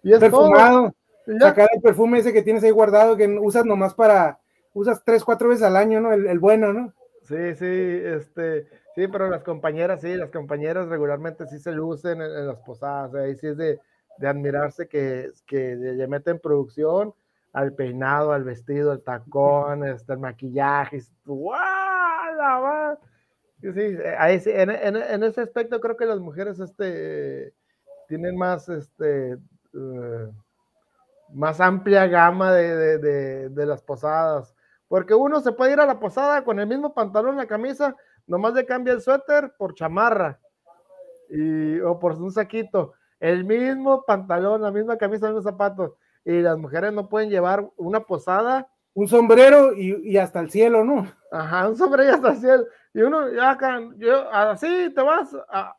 [0.02, 0.94] Y es perfumado.
[1.38, 4.40] Sacar el perfume ese que tienes ahí guardado que usas nomás para,
[4.72, 6.12] usas tres, cuatro veces al año, ¿no?
[6.12, 6.94] El, bueno, ¿no?
[7.24, 12.46] Sí, sí, este, sí, pero las compañeras, sí, las compañeras regularmente sí se lucen en,
[12.46, 13.78] las posadas, ahí sí es de,
[14.18, 17.12] de admirarse que, que le meten producción
[17.52, 21.91] al peinado, al vestido, al tacón, este, el maquillaje, ¡wow!
[23.60, 23.70] Sí,
[24.50, 27.54] en, en, ese aspecto creo que las mujeres este,
[28.08, 30.28] tienen más, este, eh,
[31.32, 34.54] más amplia gama de, de, de, las posadas.
[34.88, 37.94] Porque uno se puede ir a la posada con el mismo pantalón, la camisa,
[38.26, 40.40] nomás le cambia el suéter por chamarra
[41.30, 42.94] y, o por un saquito.
[43.20, 45.92] El mismo pantalón, la misma camisa, los mismos zapatos.
[46.24, 51.06] Y las mujeres no pueden llevar una posada un sombrero y, hasta el cielo, ¿no?
[51.30, 52.64] Ajá, un sombrero y hasta el cielo.
[52.92, 55.76] Y uno, ya acá, yo, así te vas, a,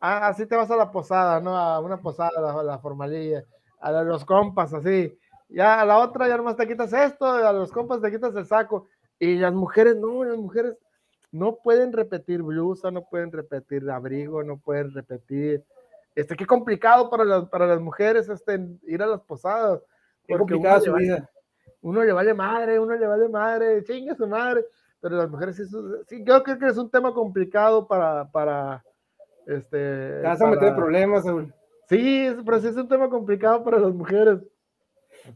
[0.00, 1.56] así te vas a la posada, ¿no?
[1.56, 3.44] A una posada, la, la formalilla,
[3.80, 5.16] a los compas, así.
[5.48, 8.46] Ya a la otra ya nomás te quitas esto, a los compas te quitas el
[8.46, 8.88] saco.
[9.20, 10.76] Y las mujeres, no, las mujeres
[11.30, 15.64] no pueden repetir blusa, no pueden repetir abrigo, no pueden repetir.
[16.16, 19.80] Este, qué complicado para las, para las mujeres este, ir a las posadas.
[20.26, 21.28] Qué complicada su vida
[21.84, 24.64] uno le vale madre, uno le vale madre, chingue su madre,
[25.00, 25.64] pero las mujeres sí,
[26.08, 28.82] sí creo que es un tema complicado para, para,
[29.46, 30.20] este...
[30.20, 31.52] Te vas a meter problemas, Saúl.
[31.88, 34.40] Sí, pero sí es un tema complicado para las mujeres.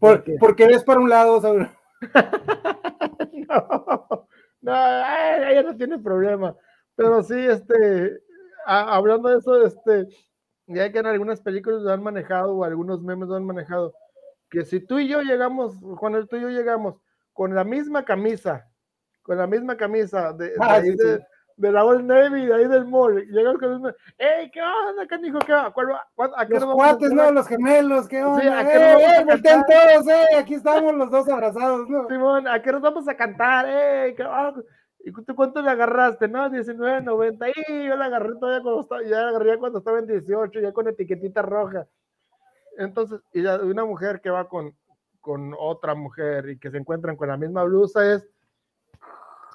[0.01, 1.68] ¿Por, porque eres para un lado, Saúl.
[3.49, 4.26] no,
[4.62, 6.57] no, ella no tiene problema.
[6.96, 8.22] Pero sí, este,
[8.64, 10.09] hablando de eso, este,
[10.66, 13.92] ya que en algunas películas lo han manejado o algunos memes lo han manejado,
[14.51, 16.96] que si tú y yo llegamos, cuando tú y yo llegamos
[17.32, 18.66] con la misma camisa,
[19.22, 20.80] con la misma camisa de, de, ah,
[21.57, 25.38] de, la Old Navy, de ahí del mall, llegamos con el ¡Ey, qué onda, canijo!
[25.40, 25.72] ¿Qué va?
[25.72, 25.88] ¿Cuál,
[26.36, 28.40] a qué los cuates, no, los gemelos, ¿qué onda?
[28.40, 30.36] Sí, ¿a qué eh, eh, todos, eh!
[30.38, 32.09] Aquí estamos los dos abrazados, ¿no?
[32.09, 33.66] Simón, ¿a qué nos vamos a cantar?
[33.68, 34.55] ¡Eh, qué va?
[35.01, 36.28] ¿Y tú cuánto le agarraste?
[36.28, 37.53] No, 19.90.
[37.68, 40.72] Y yo la agarré todavía cuando estaba, ya la agarré cuando estaba en 18, ya
[40.72, 41.86] con etiquetita roja.
[42.79, 44.74] Entonces, y una mujer que va con,
[45.20, 48.26] con otra mujer y que se encuentran con la misma blusa es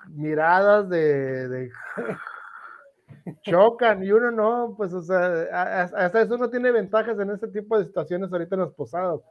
[0.10, 1.72] miradas de,
[3.44, 7.80] chocan y uno no, pues, o sea, hasta eso no tiene ventajas en este tipo
[7.80, 9.22] de situaciones ahorita en las posadas,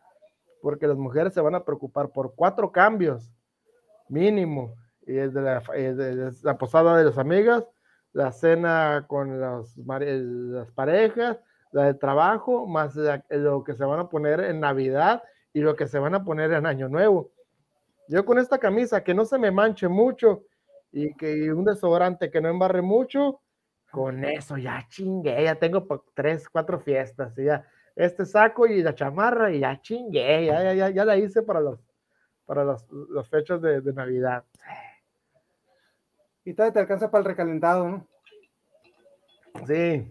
[0.62, 3.30] porque las mujeres se van a preocupar por cuatro cambios
[4.08, 4.74] mínimo,
[5.06, 5.62] y es la,
[6.58, 7.64] posada de las amigas,
[8.14, 11.38] la cena con las parejas,
[11.72, 12.94] la de trabajo, más
[13.30, 16.52] lo que se van a poner en Navidad y lo que se van a poner
[16.52, 17.30] en Año Nuevo.
[18.08, 20.44] Yo con esta camisa que no se me manche mucho
[20.92, 23.40] y que un desodorante que no embarre mucho,
[23.90, 27.66] con eso ya chingué, ya tengo tres, cuatro fiestas, y ya
[27.96, 31.78] este saco y la chamarra y ya chingué, ya, ya, ya la hice para los
[32.46, 32.86] para las,
[33.30, 34.44] fechas de, de, Navidad.
[36.44, 38.06] Y todavía te alcanza para el recalentado, ¿no?
[39.66, 40.10] Sí,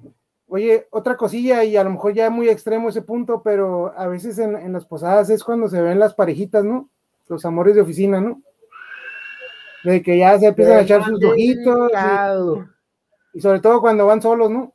[0.53, 4.37] Oye, otra cosilla, y a lo mejor ya muy extremo ese punto, pero a veces
[4.37, 6.89] en, las posadas es cuando se ven las parejitas, ¿no?
[7.29, 8.41] Los amores de oficina, ¿no?
[9.85, 11.89] De que ya se empiezan a echar sus ojitos.
[13.33, 14.73] Y, sobre todo cuando van solos, ¿no?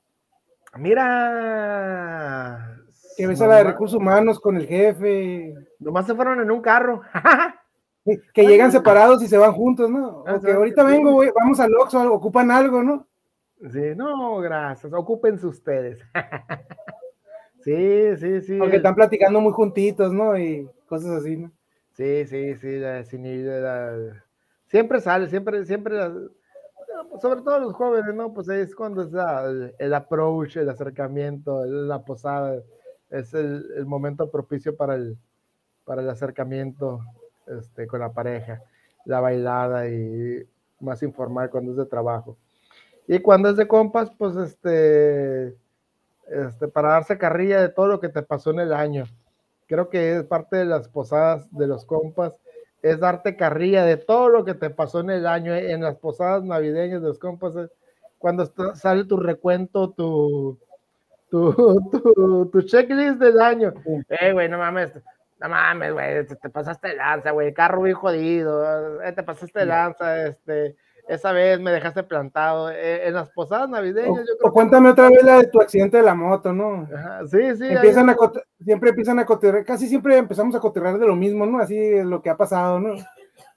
[0.79, 1.15] Mira.
[3.19, 5.53] Que ves a la de recursos humanos con el jefe.
[5.79, 7.03] Nomás se fueron en un carro.
[8.33, 10.25] que llegan separados y se van juntos, ¿no?
[10.43, 13.07] Que ahorita vengo, vamos al Oxxo, ocupan algo, ¿no?
[13.61, 14.93] Sí, no, gracias.
[14.93, 15.99] Ocúpense ustedes.
[17.65, 18.59] sí, sí, sí.
[18.59, 20.39] Porque están platicando muy juntitos, ¿no?
[20.39, 21.51] Y cosas así, ¿no?
[21.93, 22.79] Sí, sí, sí.
[24.67, 25.97] siempre sale, siempre, siempre,
[27.23, 28.35] sobre todo los jóvenes, ¿no?
[28.35, 32.63] Pues es cuando es el, approach, el acercamiento, la posada,
[33.09, 35.17] es el, momento propicio para el,
[35.87, 37.01] para el acercamiento
[37.47, 38.61] este, con la pareja,
[39.07, 40.47] la bailada y
[40.81, 42.37] más informal cuando es de trabajo.
[43.09, 45.57] Y cuando es de compas, pues este,
[46.29, 49.05] este, para darse carrilla de todo lo que te pasó en el año.
[49.67, 52.41] Creo que es parte de las posadas de los compas,
[52.83, 56.45] es darte carrilla de todo lo que te pasó en el año, en las posadas
[56.45, 57.55] navideñas de los compas,
[58.19, 60.59] cuando sale tu recuento, tu,
[61.31, 61.53] tu,
[62.53, 63.73] tu, checklist del año.
[64.09, 64.93] Eh, güey, no mames,
[65.41, 69.67] no mames, güey, te, pasaste de lanza, güey, carro muy jodido, eh, te pasaste de
[69.67, 70.77] lanza, este,
[71.09, 72.71] esa vez me dejaste plantado.
[72.71, 75.99] Eh, en las posadas navideñas, o, yo creo cuéntame otra vez la de tu accidente
[75.99, 76.89] de la moto, ¿no?
[77.31, 77.67] sí, sí.
[77.67, 78.17] Empiezan a
[78.65, 81.59] siempre empiezan a coterrar, casi siempre empezamos a coterrar de lo mismo, ¿no?
[81.59, 82.95] Así es lo que ha pasado, ¿no?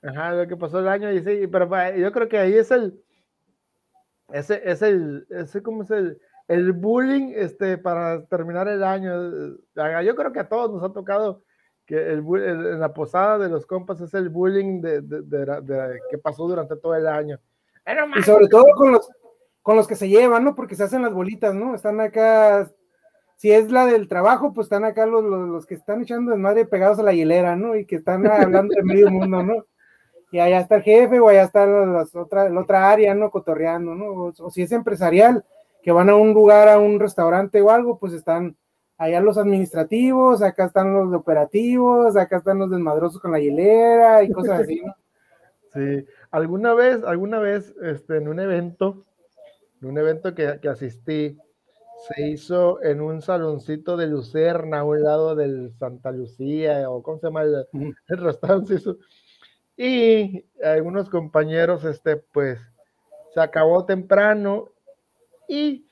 [0.01, 3.01] Ajá, lo que pasó el año, y sí, pero yo creo que ahí es el,
[4.31, 9.55] ese es el, ese como es el, el bullying, este, para terminar el año.
[9.75, 11.43] Yo creo que a todos nos ha tocado
[11.89, 16.47] que el, en la posada de los compas es el bullying de, de, que pasó
[16.47, 17.39] durante todo el año.
[18.15, 19.09] y sobre todo con los,
[19.63, 20.53] con los que se llevan, ¿no?
[20.53, 21.73] Porque se hacen las bolitas, ¿no?
[21.73, 22.69] Están acá,
[23.37, 26.99] si es la del trabajo, pues están acá los, los, que están echando madre pegados
[26.99, 27.75] a la hilera, ¿no?
[27.75, 29.65] Y que están hablando de medio mundo, ¿no?
[30.31, 33.31] Y allá está el jefe o allá está las otra, la otra área, ¿no?
[33.31, 34.31] Cotorreando, ¿no?
[34.37, 35.43] o si es empresarial,
[35.81, 38.57] que van a un lugar, a un restaurante o algo, pues están
[38.99, 44.31] allá los administrativos, acá están los operativos, acá están los desmadrosos con la hilera y
[44.31, 44.93] cosas así, ¿no?
[45.71, 49.05] Sí, alguna vez, alguna vez, este, en un evento,
[49.83, 51.37] en un evento que, que asistí,
[52.07, 57.19] se hizo en un saloncito de Lucerna, a un lado del Santa Lucía, o cómo
[57.19, 57.65] se llama el,
[58.07, 58.77] restaurante,
[59.77, 62.59] Y algunos compañeros, este, pues,
[63.33, 64.69] se acabó temprano
[65.47, 65.88] y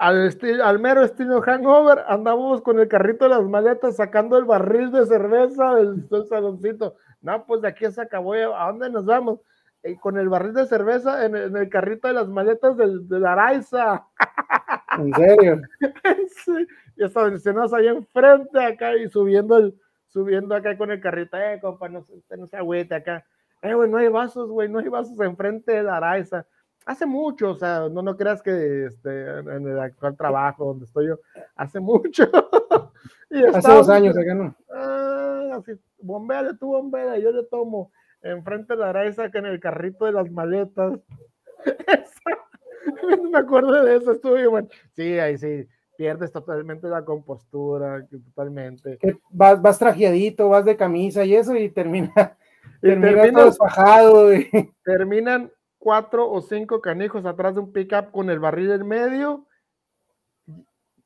[0.00, 4.90] al, al mero estilo hangover andábamos con el carrito de las maletas sacando el barril
[4.90, 6.96] de cerveza del, saloncito.
[7.20, 9.40] No, pues de aquí se acabó, ¿a dónde nos vamos?
[9.84, 13.32] Y con el barril de cerveza en el, carrito de las maletas del, de la
[13.32, 14.06] Araiza.
[14.96, 15.60] ¿En serio?
[16.46, 16.66] sí.
[16.96, 21.90] Y estacionados ahí enfrente acá y subiendo el, subiendo acá con el carrito, eh, compa,
[21.90, 22.06] no,
[22.38, 23.26] no se agüete acá.
[23.60, 26.46] Eh, güey, no hay vasos, güey, no hay vasos enfrente de la Araiza.
[26.90, 31.06] Hace mucho, o sea, no, no creas que este, en el actual trabajo donde estoy
[31.06, 31.20] yo,
[31.54, 32.24] hace mucho.
[33.54, 34.56] hace dos años acá, ¿no?
[34.74, 35.70] Ah, así,
[36.00, 40.10] bombea, tú bombea, yo le tomo enfrente de la Araiza acá en el carrito de
[40.10, 40.98] las maletas.
[43.30, 44.66] me acuerdo de eso, estuve bueno.
[44.96, 48.98] Sí, ahí sí, pierdes totalmente la compostura, totalmente.
[49.30, 52.36] vas, vas trajeadito, vas de camisa y eso, y termina,
[52.80, 54.30] termina todo despajado.
[54.84, 59.46] Terminan cuatro o cinco canijos atrás de un pickup con el barril en medio,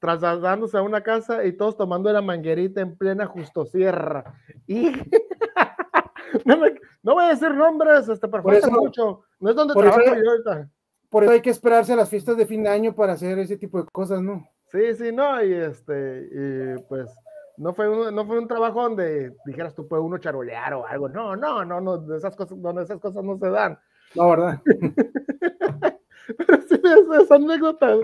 [0.00, 4.34] trasladándose a una casa y todos tomando la manguerita en plena justo sierra.
[4.66, 4.92] Y
[6.44, 9.22] no, voy a decir nombres, este, pero mucho.
[9.40, 10.68] No es donde trabajo yo ahorita.
[11.08, 13.56] Por eso hay que esperarse a las fiestas de fin de año para hacer ese
[13.56, 14.48] tipo de cosas, ¿no?
[14.72, 17.08] Sí, sí, no, y este, y pues
[17.56, 21.08] no fue un, no fue un trabajo donde dijeras tú puede uno charolear o algo.
[21.08, 23.78] No, no, no, no, esas cosas, donde esas cosas no se dan.
[24.14, 24.60] No, ¿verdad?
[24.64, 26.80] Pero sí,
[27.22, 27.96] esa, anécdota,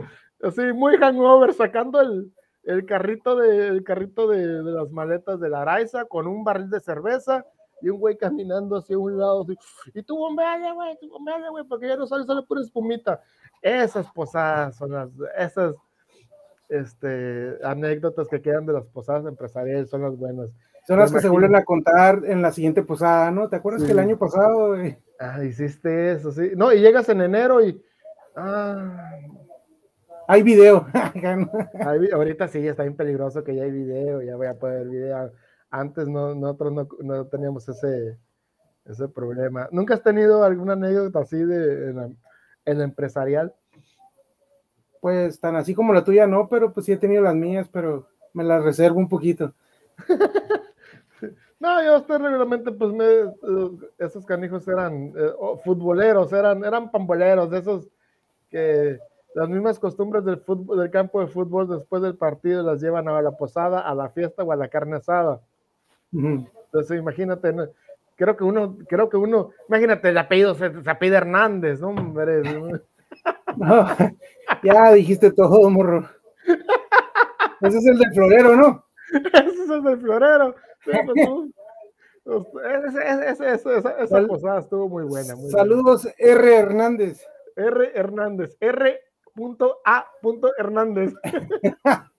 [0.43, 2.33] así muy hangover, sacando el,
[2.65, 6.71] el carrito, de, el carrito de, de, las maletas de la Araiza con un barril
[6.71, 7.45] de cerveza
[7.83, 9.57] y un güey caminando hacia un lado, así,
[9.95, 13.23] y tú bombea, güey, tú bombea, güey, porque ya no sale, sale pura espumita.
[13.63, 15.09] Esas posadas son las,
[15.39, 15.75] esas
[16.69, 20.51] este, anécdotas que quedan de las posadas empresariales son las buenas.
[20.87, 23.49] Son las que se vuelven a contar en la siguiente posada, ¿no?
[23.49, 24.77] ¿Te acuerdas que el año pasado?
[25.21, 26.53] Ah, hiciste eso, sí.
[26.57, 27.79] No, y llegas en enero y.
[28.35, 29.19] Ah,
[30.27, 30.87] hay video.
[32.15, 35.31] ahorita sí, está bien peligroso que ya hay video, ya voy a poder video.
[35.71, 38.19] Antes no, nosotros no, no, teníamos ese,
[38.87, 39.69] ese problema.
[39.73, 42.19] ¿Nunca has tenido alguna anécdota así de en,
[42.65, 43.55] en empresarial?
[45.03, 48.09] Pues tan así como la tuya no, pero pues sí he tenido las mías, pero
[48.33, 49.53] me las reservo un poquito.
[51.61, 55.31] no, yo estoy regularmente, pues me, eh, esos canijos eran eh,
[55.63, 57.89] futboleros, eran, eran pamboleros, de esos
[58.51, 58.99] que
[59.35, 63.21] las mismas costumbres del fútbol, del campo de fútbol después del partido las llevan a
[63.21, 65.41] la posada, a la fiesta o a la carne asada.
[66.13, 67.55] Entonces, imagínate,
[68.17, 71.89] creo que uno, creo que uno, imagínate el apellido, se, se apellida Hernández, ¿no?
[71.89, 72.43] Hombre,
[73.57, 73.87] no,
[74.63, 76.09] ya dijiste todo, morro.
[77.61, 78.85] Ese es el del florero, ¿no?
[79.13, 80.55] Ese es el del florero.
[83.45, 85.37] Esa, posada estuvo muy buena.
[85.51, 86.57] Saludos, R.
[86.57, 87.27] Hernández.
[87.57, 87.93] R.
[87.95, 88.57] Hernández.
[88.61, 89.01] R.
[89.85, 90.07] A.
[90.59, 91.15] Hernández.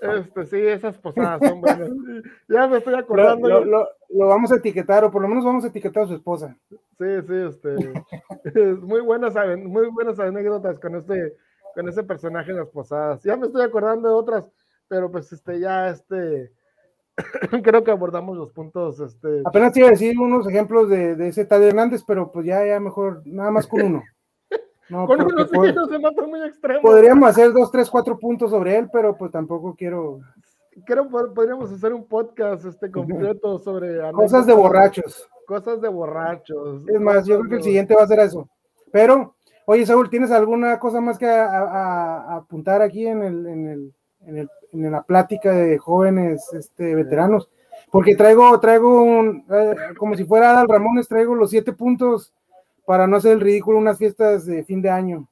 [0.00, 1.90] Este, sí, esas posadas son buenas.
[2.48, 3.64] Ya me estoy acordando.
[3.64, 6.56] Lo, vamos a etiquetar, o por lo menos vamos a etiquetar a su esposa.
[6.70, 8.76] Sí, sí, este.
[8.80, 11.34] muy buenas, muy buenas anécdotas con este,
[11.74, 13.22] con ese personaje en las posadas.
[13.24, 14.44] Ya me estoy acordando de otras,
[14.88, 16.52] pero pues este, ya este.
[17.62, 19.00] creo que abordamos los puntos.
[19.00, 19.42] Este...
[19.44, 22.80] Apenas iba a decir unos ejemplos de, de ese tal Hernández, pero pues ya, ya
[22.80, 24.02] mejor, nada más con uno.
[24.88, 26.80] No, Con unos se mata muy extremo.
[26.80, 30.20] Podríamos hacer dos, tres, cuatro puntos sobre él, pero pues tampoco quiero.
[30.86, 35.28] Creo que podríamos hacer un podcast este completo sobre cosas de borrachos.
[35.46, 36.88] Cosas de borrachos.
[36.88, 38.48] Es más, yo creo que el siguiente va a ser eso.
[38.90, 39.34] Pero,
[39.66, 43.94] oye, Saúl, ¿tienes alguna cosa más que apuntar aquí en, el, en, el,
[44.28, 47.48] en, el, en la plática de jóvenes este, veteranos?
[47.90, 52.32] Porque traigo, traigo un, eh, como si fuera Adal Ramones, traigo los siete puntos
[52.84, 55.28] para no hacer el ridículo unas fiestas de fin de año.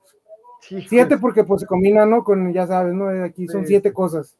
[0.60, 2.24] siete porque pues se combina, ¿no?
[2.24, 3.08] Con, ya sabes, ¿no?
[3.24, 4.36] Aquí son siete cosas.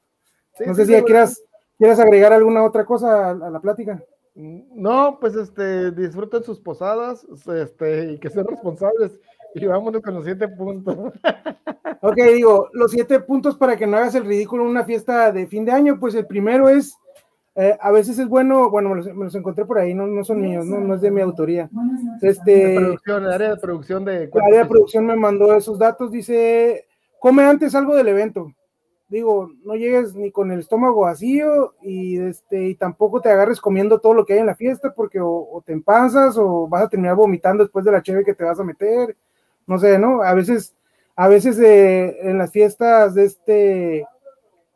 [0.64, 1.42] no sé si ya quieras,
[1.78, 4.02] quieras agregar alguna otra cosa a, la plática.
[4.34, 9.18] No, pues este, disfruten sus posadas, este, y que sean responsables.
[9.57, 10.96] Y vámonos con los siete puntos.
[12.02, 15.46] ok, digo, los siete puntos para que no hagas el ridículo en una fiesta de
[15.46, 16.96] fin de año, pues el primero es
[17.59, 20.66] eh, a veces es bueno, bueno, me los, encontré por ahí, no, no son míos,
[20.66, 21.70] no, no es de mi autoría.
[22.20, 24.24] Este, producción, el área de producción de...
[24.24, 26.86] El área de producción me mandó esos datos, dice,
[27.18, 28.52] come antes algo del evento.
[29.09, 34.00] Digo, no llegues ni con el estómago vacío y, este, y tampoco te agarres comiendo
[34.00, 37.14] todo lo que hay en la fiesta porque o, te empanzas o vas a terminar
[37.14, 39.16] vomitando después de la cheve que te vas a meter.
[39.66, 40.22] No sé, ¿no?
[40.22, 40.74] A veces,
[41.16, 44.06] a veces eh, en las fiestas de este,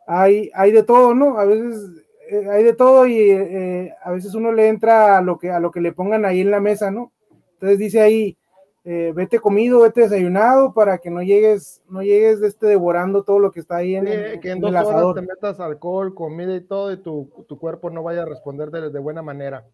[0.07, 1.39] hay, hay de todo, ¿no?
[1.39, 5.39] A veces eh, hay de todo y eh, a veces uno le entra a lo,
[5.39, 7.13] que, a lo que le pongan ahí en la mesa, ¿no?
[7.55, 8.37] Entonces dice ahí,
[8.85, 13.51] eh, vete comido, vete desayunado para que no llegues, no llegues este devorando todo lo
[13.51, 16.93] que está ahí en, sí, que en dos horas te metas alcohol, comida y todo
[16.93, 19.67] y tu, tu cuerpo no vaya a responder de, de, buena manera.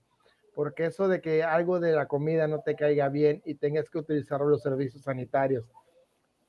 [0.56, 3.98] Porque eso de que algo de la comida no te caiga bien y tengas que
[3.98, 5.66] utilizar los servicios sanitarios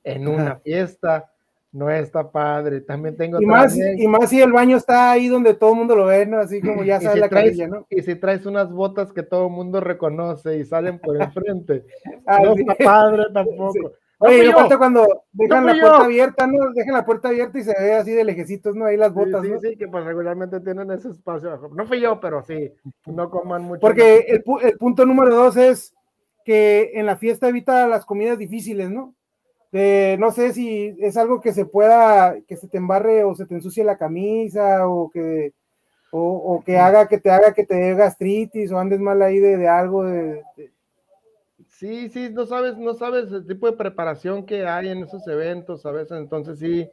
[0.02, 1.30] en una fiesta,
[1.74, 2.80] no está padre.
[2.80, 3.42] También tengo.
[3.42, 6.26] Y más, y más si el baño está ahí donde todo el mundo lo ve,
[6.26, 6.40] ¿no?
[6.40, 7.86] Así como ya sale la carilla, ¿no?
[7.90, 11.84] Y si traes unas botas que todo el mundo reconoce y salen por enfrente.
[12.26, 13.92] Ah, no está padre tampoco.
[14.20, 16.74] Oye, no cuando dejan la puerta abierta, ¿no?
[16.74, 18.86] Dejan la puerta abierta y se ve así de lejecitos, ¿no?
[18.86, 19.60] Ahí las botas, sí, ¿no?
[19.60, 21.70] Sí, que pues regularmente tienen ese espacio.
[21.72, 22.74] No fui yo, pero sí,
[23.06, 23.82] no coman mucho.
[23.82, 25.94] Porque el, el punto número dos es
[26.44, 29.14] que en la fiesta evita las comidas difíciles, ¿no?
[29.72, 33.56] no sé si es algo que se pueda, que se te embarre o se te
[33.56, 35.54] ensucie la camisa o que,
[36.12, 39.68] o, que haga que te haga que te dé gastritis o andes mal ahí de,
[39.68, 40.44] algo de,
[41.78, 45.86] Sí, sí, no sabes, no sabes el tipo de preparación que hay en esos eventos
[45.86, 46.90] a veces, entonces sí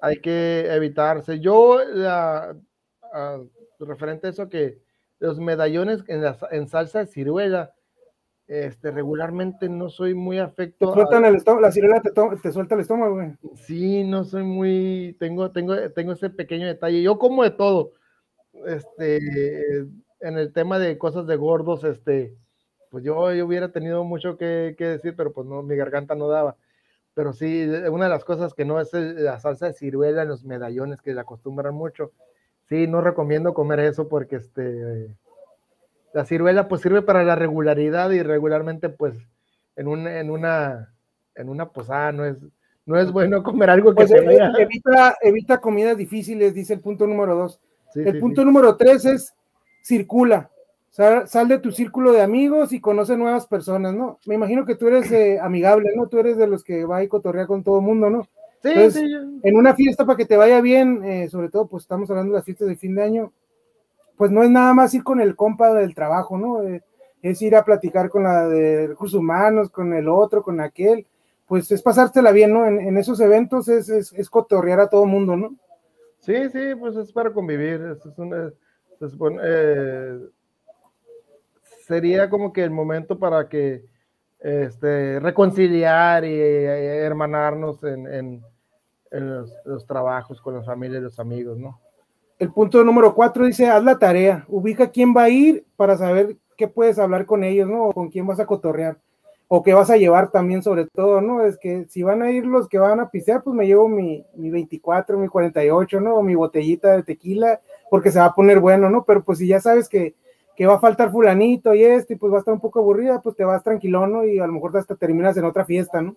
[0.00, 1.38] hay que evitarse.
[1.38, 2.56] Yo, la,
[3.78, 4.78] referente a eso que
[5.18, 7.74] los medallones en, la, en salsa de ciruela,
[8.46, 10.94] este, regularmente no soy muy afecto.
[11.60, 13.32] la ciruela te, suelta el estómago, güey.
[13.54, 17.02] Sí, no soy muy, tengo, tengo, tengo ese pequeño detalle.
[17.02, 17.92] Yo como de todo.
[18.66, 19.18] Este,
[20.20, 22.34] en el tema de cosas de gordos, este,
[22.92, 26.56] pues yo, yo hubiera tenido mucho que, decir, pero pues no, mi garganta no daba.
[27.14, 30.44] Pero sí, una de las cosas que no es la salsa de ciruela en los
[30.44, 32.12] medallones que la acostumbran mucho.
[32.68, 35.08] Sí, no recomiendo comer eso porque este
[36.12, 39.14] la ciruela pues sirve para la regularidad y regularmente pues
[39.76, 40.92] en, un, en, una,
[41.34, 42.36] en una posada no es,
[42.84, 47.06] no es bueno comer algo que pues, se Evita, evita comidas difíciles, dice el punto
[47.06, 47.60] número dos.
[47.94, 49.34] el punto número tres es
[49.82, 50.51] circula.
[50.92, 54.18] Sal, de tu círculo de amigos y conoce nuevas personas, ¿no?
[54.26, 56.06] Me imagino que tú eres eh, amigable, ¿no?
[56.06, 58.28] Tú eres de los que va y cotorrea con todo el mundo, ¿no?
[58.62, 59.00] Sí, sí.
[59.42, 62.38] En una fiesta para que te vaya bien, eh, sobre todo, pues estamos hablando de
[62.38, 63.32] las fiestas de fin de año,
[64.16, 66.62] pues no es nada más ir con el compa del trabajo, ¿no?
[66.62, 66.82] Eh,
[67.22, 71.06] es ir a platicar con la de recursos humanos, con el otro, con aquel,
[71.46, 72.66] pues es pasársela bien, ¿no?
[72.66, 75.54] En, esos eventos es, es, cotorrear a todo mundo, ¿no?
[76.20, 79.08] Sí, sí, pues es para convivir, es
[79.42, 80.18] eh,
[81.86, 83.84] sería como que el momento para que
[84.40, 88.42] este, reconciliar y, hermanarnos en,
[89.10, 91.80] los, los, trabajos con la familia y los amigos, ¿no?
[92.38, 96.36] El punto número cuatro dice, haz la tarea, ubica quién va a ir para saber
[96.56, 97.84] qué puedes hablar con ellos, ¿no?
[97.84, 98.98] O con quién vas a cotorrear,
[99.46, 101.44] o qué vas a llevar también sobre todo, ¿no?
[101.44, 104.24] Es que si van a ir los que van a pisear, pues me llevo mi,
[104.34, 106.16] mi 24, mi 48, ¿no?
[106.16, 107.60] O mi botellita de tequila,
[107.90, 109.04] porque se va a poner bueno, ¿no?
[109.04, 110.16] Pero pues si ya sabes que,
[110.62, 113.34] que va a faltar fulanito y este, pues va a estar un poco aburrida, pues
[113.34, 114.24] te vas tranquilón, ¿no?
[114.24, 116.14] Y a lo mejor hasta terminas en otra fiesta, ¿no?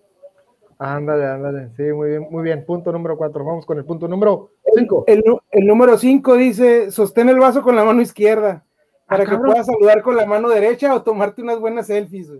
[0.78, 2.64] Ándale, ándale, sí, muy bien, muy bien.
[2.64, 3.44] Punto número cuatro.
[3.44, 5.02] Vamos con el punto número cinco.
[5.08, 5.24] El,
[5.66, 8.64] número cinco dice: sostén el vaso con la mano izquierda
[9.08, 12.30] para ah, que puedas saludar con la mano derecha o tomarte unas buenas selfies.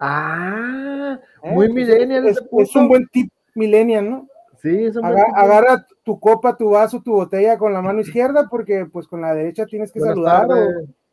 [0.00, 2.26] Ah, eh, muy pues, millennial.
[2.26, 4.28] Es, es, un buen tip millennial, ¿no?
[4.60, 8.48] Sí, es un buen Agarra tu copa, tu vaso, tu botella con la mano izquierda,
[8.50, 10.48] porque pues con la derecha tienes que saludar.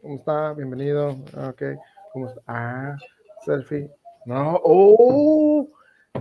[0.01, 0.53] ¿Cómo está?
[0.53, 1.09] Bienvenido.
[1.49, 1.63] Ok.
[2.13, 2.41] ¿Cómo está?
[2.47, 2.97] Ah,
[3.45, 3.91] selfie.
[4.25, 5.67] No, oh.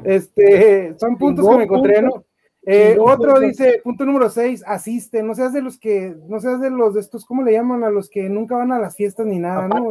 [0.05, 2.25] Este, son puntos que me encontré, ¿no?
[2.67, 6.69] Eh, otro dice, punto número 6, asiste, no seas de los que, no seas de
[6.69, 7.83] los de estos, ¿cómo le llaman?
[7.83, 9.89] A los que nunca van a las fiestas ni nada, ¿no?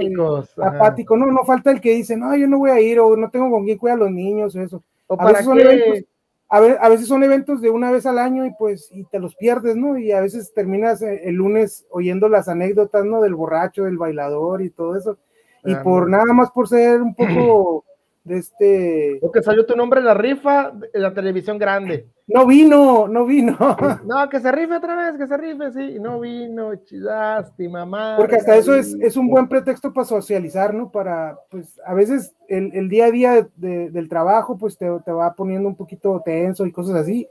[0.64, 3.32] apático, no, no falta el que dice, no, yo no voy a ir, o no
[3.32, 4.84] tengo con quién cuidar a los niños, o eso.
[5.10, 6.04] a, veces son eventos,
[6.50, 9.76] a, veces son eventos de una vez al año y pues, y te los pierdes,
[9.76, 9.98] ¿no?
[9.98, 13.22] Y a veces terminas eh, el lunes oyendo las anécdotas, ¿no?
[13.22, 15.18] Del borracho, del bailador y todo eso.
[15.66, 17.84] Y por nada más por ser un poco
[18.28, 19.20] de este.
[19.22, 22.08] O que salió tu nombre en la rifa en la televisión grande.
[22.28, 23.58] No vino, no vino.
[24.06, 25.98] No, que se rife otra vez, que se rife, sí.
[26.00, 28.16] No vino, lástima, mamá.
[28.18, 30.92] Porque hasta eso es, es, un buen pretexto para socializar, ¿no?
[30.92, 35.34] Para, pues, a veces el, el día a día del trabajo, pues te, te, va
[35.36, 37.28] poniendo un poquito tenso y cosas así.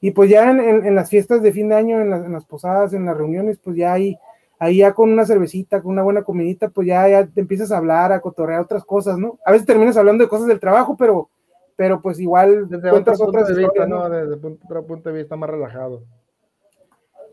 [0.00, 3.04] Y pues ya en, en, las fiestas de fin de año, en las posadas, en
[3.04, 4.18] las reuniones, pues ya hay
[4.60, 7.78] ahí ya con una cervecita, con una buena comidita, pues ya, ya te empiezas a
[7.78, 9.38] hablar, a cotorrear otras cosas, ¿no?
[9.44, 11.30] A veces terminas hablando de cosas del trabajo, pero,
[11.76, 14.08] pero pues igual Desde cuentas otras de vista, ¿no?
[14.08, 16.02] Desde otro punto de vista más relajado.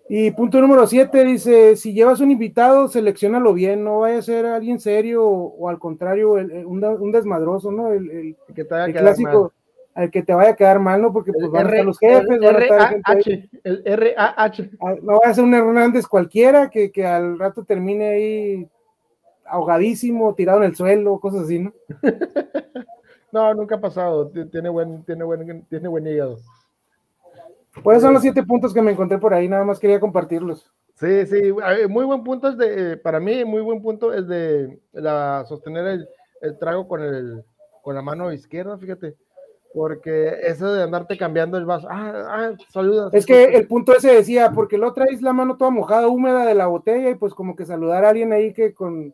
[0.09, 4.45] Y punto número siete dice, si llevas un invitado, seleccionalo bien, no vaya a ser
[4.45, 6.31] alguien serio o, al contrario,
[6.65, 7.91] un, desmadroso, ¿no?
[7.91, 9.51] El, el, clásico,
[9.97, 11.11] al que te vaya a quedar mal, ¿no?
[11.11, 14.69] Porque pues van a estar los jefes, el van a estar R-A-H, el R-A-H.
[14.79, 18.69] Ah, No va a ser un Hernández cualquiera que, que al rato termine ahí
[19.45, 21.73] ahogadísimo, tirado en el suelo, cosas así, ¿no?
[23.29, 24.29] No, nunca ha pasado.
[24.29, 26.37] Ti- Tiene buen, tiene buen, tiene buen hígado.
[27.83, 30.71] Pues son los siete puntos que me encontré por ahí, nada más quería compartirlos.
[30.95, 31.53] Sí, sí,
[31.89, 35.85] muy buen punto es de, eh, para mí, muy buen punto es de la, sostener
[35.87, 36.09] el,
[36.41, 37.43] el trago con, el,
[37.83, 39.15] con la mano izquierda, fíjate,
[39.77, 43.13] porque eso de andarte cambiando el vaso, ah, ah, saludas.
[43.13, 46.55] Es que el punto ese decía, porque lo traes la mano toda mojada, húmeda de
[46.55, 49.13] la botella, y pues como que saludar a alguien ahí que con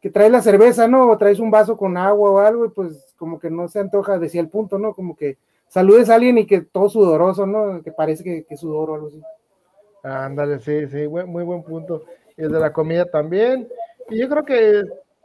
[0.00, 1.08] que traes la cerveza, ¿no?
[1.08, 4.18] O traes un vaso con agua o algo, y pues como que no se antoja,
[4.18, 4.92] decía el punto, ¿no?
[4.92, 5.38] Como que
[5.68, 7.80] saludes a alguien y que todo sudoroso, ¿no?
[7.80, 9.22] Que parece que, que sudor o algo así.
[10.02, 12.02] Ándale, sí, sí, muy buen punto.
[12.36, 13.68] Y el de la comida también.
[14.10, 14.82] Y yo creo que,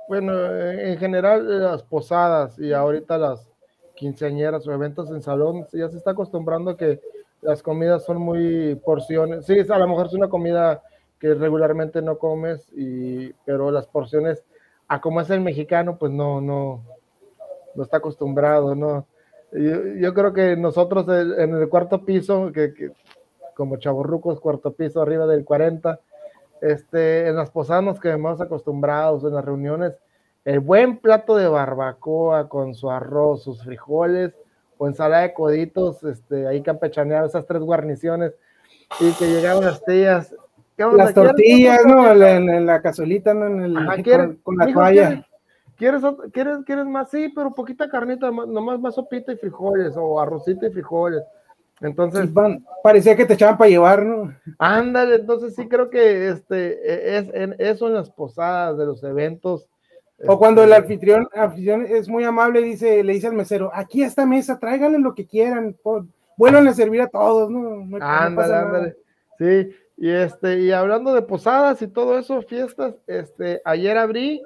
[0.07, 3.57] bueno, en general las posadas y ahorita las
[3.98, 7.02] quinceañeras o eventos en salón, ya se está acostumbrando que
[7.41, 9.45] las comidas son muy porciones.
[9.45, 10.82] Sí, a lo mejor es una comida
[11.20, 14.43] que regularmente no comes, y, pero las porciones,
[14.88, 16.84] a como es el mexicano, pues no, no,
[17.76, 19.06] no está acostumbrado, ¿no?
[19.52, 22.91] Yo, yo creo que nosotros en el cuarto piso, que, que
[23.58, 26.00] como chavorrucos, cuarto piso, arriba del 40.
[26.62, 29.93] Este, en las posadas nos quedamos acostumbrados, en las reuniones,
[30.48, 34.34] el buen plato de barbacoa con su arroz, sus frijoles
[34.78, 38.34] o ensalada de coditos, este, ahí campechaneado, esas tres guarniciones,
[39.02, 40.34] y que llegaban las tías.
[40.78, 42.10] Las ¿Quieres tortillas, ¿no?
[42.12, 43.48] En, la- en la cazuelita, ¿no?
[43.48, 45.08] En el, Ajá, con, ¿quieres- con la toalla.
[45.10, 47.10] ¿quieres- ¿Quieres, quieres, ¿Quieres más?
[47.12, 51.24] Sí, pero poquita carnita, más- nomás más sopita y frijoles, o arrocita y frijoles.
[51.82, 54.34] Entonces, van- parecía que te echaban para llevar, ¿no?
[54.60, 59.04] Ándale, entonces sí creo que este e- es en eso en las posadas de los
[59.04, 59.68] eventos.
[60.26, 64.01] O cuando el este, anfitrión, anfitrión es muy amable, dice, le dice al mesero, aquí
[64.01, 65.76] esta mesa, tráiganle lo que quieran,
[66.38, 67.61] vuelvan a servir a todos, ¿no?
[67.61, 68.61] No- no Ándale, nada.
[68.65, 68.95] ándale.
[69.38, 74.41] Sí, y este, y hablando de posadas y todo eso, fiestas, este, ayer abrí,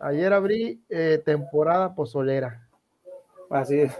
[0.00, 2.64] ayer abrí eh, temporada pozolera.
[3.50, 3.92] Así es.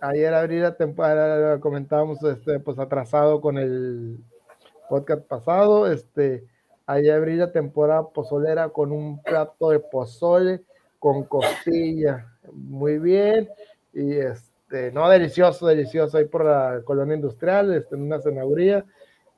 [0.00, 4.18] Ayer abrí la temporada, comentábamos, este, pues atrasado con el
[4.88, 6.44] podcast pasado, este,
[6.86, 10.62] ayer abrí la temporada pozolera con un plato de pozole
[10.98, 13.48] con costilla, muy bien,
[13.92, 18.84] y este, no, delicioso, delicioso, ahí por la colonia industrial, este, en una cenaduría,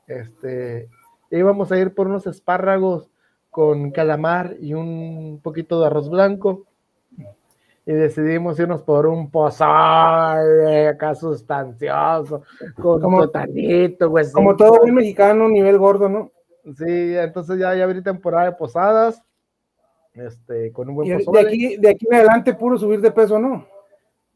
[0.07, 0.89] este,
[1.31, 3.11] íbamos a ir por unos espárragos
[3.51, 6.65] con calamar y un poquito de arroz blanco,
[7.85, 12.43] y decidimos irnos por un pozole acá sustancioso,
[12.81, 14.31] con Como- totanito, güey.
[14.31, 16.31] Como todo buen mexicano, nivel gordo, ¿no?
[16.77, 19.23] Sí, entonces ya, ya abrí temporada de posadas,
[20.15, 21.41] este, con un buen Y de pozole.
[21.49, 23.67] aquí, de aquí en adelante, puro subir de peso, ¿no?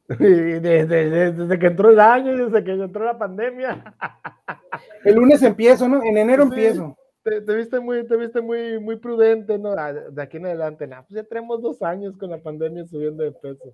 [0.18, 0.24] Y
[0.60, 3.94] desde, desde- desde que entró el año, desde que entró la pandemia,
[5.04, 6.02] El lunes empiezo, ¿no?
[6.02, 6.48] En enero Sí.
[6.50, 6.96] empiezo.
[7.24, 9.72] te, te viste muy, te viste muy, muy prudente, ¿no?
[9.76, 13.22] Ah, De aquí en adelante, nah, pues ya tenemos dos años con la pandemia subiendo
[13.22, 13.72] de peso.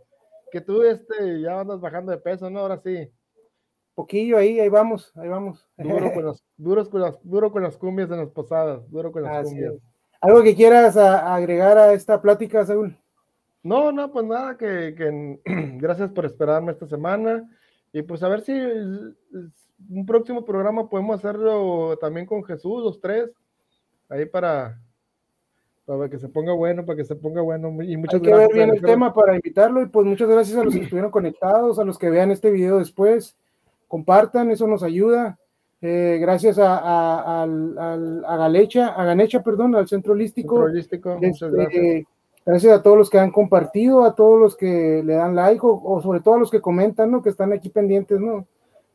[0.50, 2.60] Que tú, este, ya andas bajando de peso, ¿no?
[2.60, 3.10] Ahora sí,
[3.98, 5.66] Poquillo ahí, ahí vamos, ahí vamos.
[5.76, 9.24] duro con las, duros con las, duro con las cumbias en las posadas, duro con
[9.24, 9.74] las Así cumbias.
[9.74, 9.80] es.
[10.20, 12.96] ¿Algo que quieras a- agregar a esta plática, Saúl?
[13.64, 15.40] No, no, pues nada, que, que
[15.78, 17.50] gracias por esperarme esta semana
[17.92, 23.30] y pues a ver si un próximo programa podemos hacerlo también con Jesús, los tres,
[24.08, 24.80] ahí para,
[25.86, 28.48] para que se ponga bueno, para que se ponga bueno y muchas Hay que gracias.
[28.48, 31.80] ver bien el tema para invitarlo y pues muchas gracias a los que estuvieron conectados,
[31.80, 33.36] a los que vean este video después,
[33.88, 35.38] compartan, eso nos ayuda.
[35.80, 40.56] Eh, gracias a, a, al- a Galecha, a Ganecha, perdón, al Centro Holístico.
[40.56, 42.06] Centro Holístico, muchas Este, gracias.
[42.44, 45.80] gracias a todos los que han compartido, a todos los que le dan like o,
[45.82, 47.22] o sobre todo a los que comentan, ¿no?
[47.22, 48.46] Que están aquí pendientes, ¿no?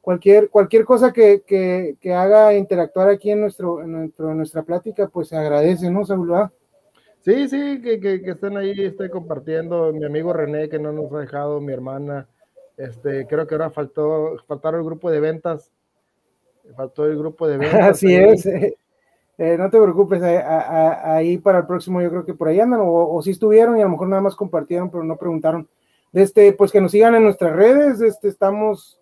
[0.02, 4.64] Cualquier, cualquier cosa que, que, que haga interactuar aquí en, nuestro, en, nuestro, en nuestra
[4.64, 6.34] plática, pues se agradece, ¿no, Saúl?
[7.22, 9.94] Sí, sí, que, que, que estén ahí este, compartiendo.
[9.94, 12.28] Mi amigo René, que no nos ha dejado, mi hermana.
[12.78, 15.72] Este, creo que ahora faltó, faltaron el grupo de ventas.
[16.76, 17.82] Faltó el grupo de ventas.
[17.82, 18.34] Así ahí.
[18.34, 18.46] es.
[18.46, 18.78] eh,
[19.38, 22.48] eh, no te preocupes, eh, a- a- ahí para el próximo yo creo que por
[22.48, 22.86] ahí andan, o,
[23.16, 25.68] o sí estuvieron y a lo mejor nada más compartieron, pero no preguntaron.
[26.14, 29.00] Este, pues que nos sigan en nuestras redes, este, estamos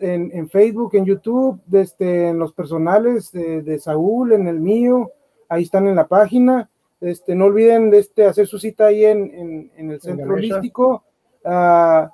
[0.00, 5.12] en, en Facebook, en YouTube, este, en los personales de, de Saúl, en el mío,
[5.48, 6.68] ahí están en la página.
[7.00, 11.04] Este, no olviden este, hacer su cita ahí en, en- en el centro holístico.
[11.44, 12.10] Ah,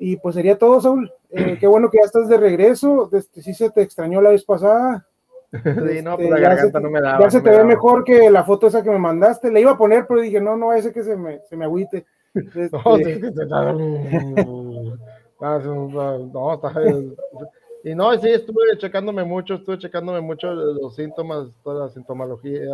[0.00, 1.12] y pues sería todo, Saúl.
[1.30, 3.08] Eh, qué bueno que ya estás de regreso.
[3.12, 5.06] Este, sí se te extrañó la vez pasada.
[5.52, 5.58] Sí,
[6.02, 7.18] no, Este, pues la ya garganta se, no me daba.
[7.20, 7.68] ya no se me te ve daba.
[7.68, 9.50] mejor que la foto esa que me mandaste.
[9.52, 12.06] Le iba a poner, pero dije, no, no, ese que se me, se me agüite.
[12.34, 13.74] Este, No, sí, es que se está-
[15.42, 16.72] Ah, no, está,
[17.84, 22.68] y no, sí, estuve checándome mucho, estuve checándome mucho los síntomas, toda la sintomología,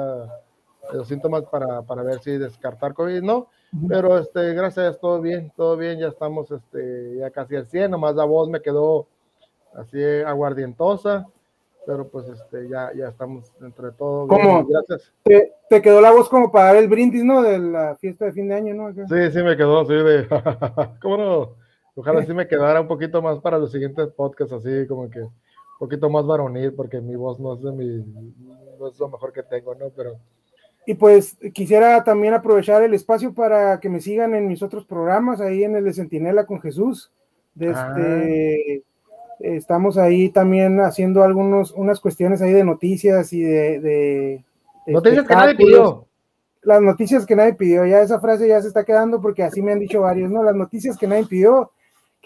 [0.93, 3.49] los síntomas para, para ver si descartar COVID, no,
[3.89, 8.15] pero este, gracias, todo bien, todo bien, ya estamos este, ya casi al 100, nomás
[8.15, 9.07] la voz me quedó
[9.75, 11.27] así aguardientosa,
[11.87, 14.27] pero pues este, ya, ya estamos entre todo.
[14.27, 14.67] ¿Cómo?
[14.67, 15.13] Gracias.
[15.23, 17.43] Te, te, quedó la voz como para dar el brindis, ¿no?
[17.43, 18.93] De la fiesta de fin de año, ¿no?
[18.93, 20.27] Sí, sí, me quedó así de,
[21.01, 21.67] ¿cómo no?
[21.95, 25.33] Ojalá sí me quedara un poquito más para los siguientes podcasts, así como que un
[25.79, 28.05] poquito más varonil, porque mi voz no es de mi,
[28.79, 29.91] no es lo mejor que tengo, ¿no?
[29.97, 30.19] Pero.
[30.87, 35.41] Y pues quisiera también aprovechar el espacio para que me sigan en mis otros programas,
[35.41, 37.11] ahí en el de Centinela con Jesús.
[37.55, 38.83] De este,
[39.41, 44.45] estamos ahí también haciendo algunos, unas cuestiones ahí de noticias y de, de
[44.87, 46.07] noticias que nadie pidió.
[46.63, 49.73] Las noticias que nadie pidió, ya esa frase ya se está quedando porque así me
[49.73, 50.43] han dicho varios, ¿no?
[50.43, 51.71] Las noticias que nadie pidió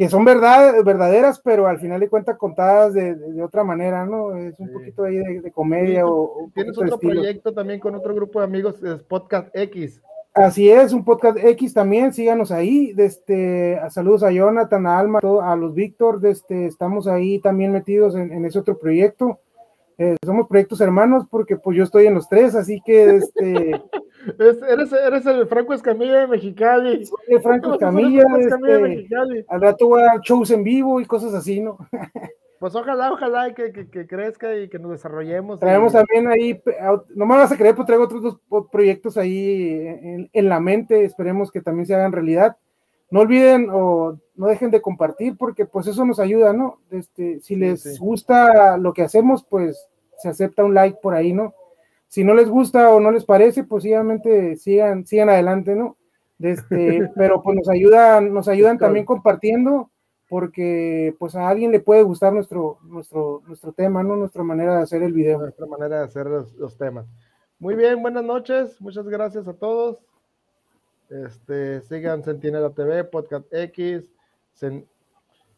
[0.01, 4.35] que son verdad, verdaderas, pero al final de cuentas contadas de, de, otra manera, ¿no?
[4.35, 6.51] Es un poquito ahí de, comedia o...
[6.55, 10.01] Tienes otro proyecto también con otro grupo de amigos, es Podcast X.
[10.32, 15.55] Así es, un Podcast X también, síganos ahí, este, saludos a Jonathan, a Alma, a
[15.55, 19.39] los Víctor, este, estamos ahí también metidos en, en ese otro proyecto.
[20.02, 23.82] Eh, somos proyectos hermanos porque pues yo estoy en los tres, así que este...
[24.70, 27.05] eres, eres, el Franco Escamilla de Mexicali.
[27.05, 31.60] Soy el Franco Escamilla, este, al rato voy a shows en vivo y cosas así,
[31.60, 31.77] ¿no?
[32.60, 35.60] pues ojalá, ojalá que, que, crezca y que nos desarrollemos.
[35.60, 36.59] Traemos también ahí,
[37.14, 41.05] no me vas a creer, pues traigo otros dos proyectos ahí en, en la mente,
[41.05, 42.56] esperemos que también se hagan realidad
[43.10, 46.78] no olviden o no dejen de compartir porque pues eso nos ayuda, ¿no?
[46.90, 49.90] Este, si les gusta lo que hacemos, pues
[50.20, 51.55] se acepta un like por ahí, ¿no?
[52.09, 55.97] Si no les gusta o no les parece, pues obviamente sigan, sigan adelante, ¿no?
[56.40, 59.90] Este, pero pues nos ayudan, nos ayudan también compartiendo
[60.28, 64.16] porque pues a alguien le puede gustar nuestro, nuestro, nuestro tema, ¿no?
[64.16, 65.38] Nuestra manera de hacer el video.
[65.38, 67.06] Nuestra manera de hacer los temas.
[67.59, 69.98] Muy bien, buenas noches, muchas gracias a todos.
[71.10, 74.09] Este, sigan Sentinela TV, Podcast X,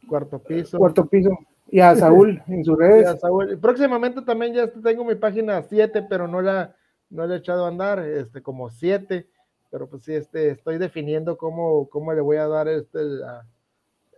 [0.08, 0.78] Cuarto Piso.
[0.78, 1.30] Cuarto Piso.
[1.72, 3.18] Y a Saúl en sus redes.
[3.58, 6.76] Próximamente también ya tengo mi página 7, pero no la,
[7.08, 9.26] no la he echado a andar, este, como 7.
[9.70, 13.00] Pero pues sí, este, estoy definiendo cómo, cómo le voy a dar este,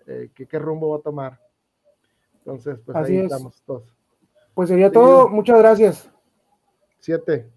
[0.08, 1.38] eh, qué, rumbo va a tomar.
[2.38, 3.84] Entonces, pues ahí estamos todos.
[4.52, 5.28] Pues sería todo.
[5.28, 6.10] Muchas gracias.
[6.98, 7.53] 7.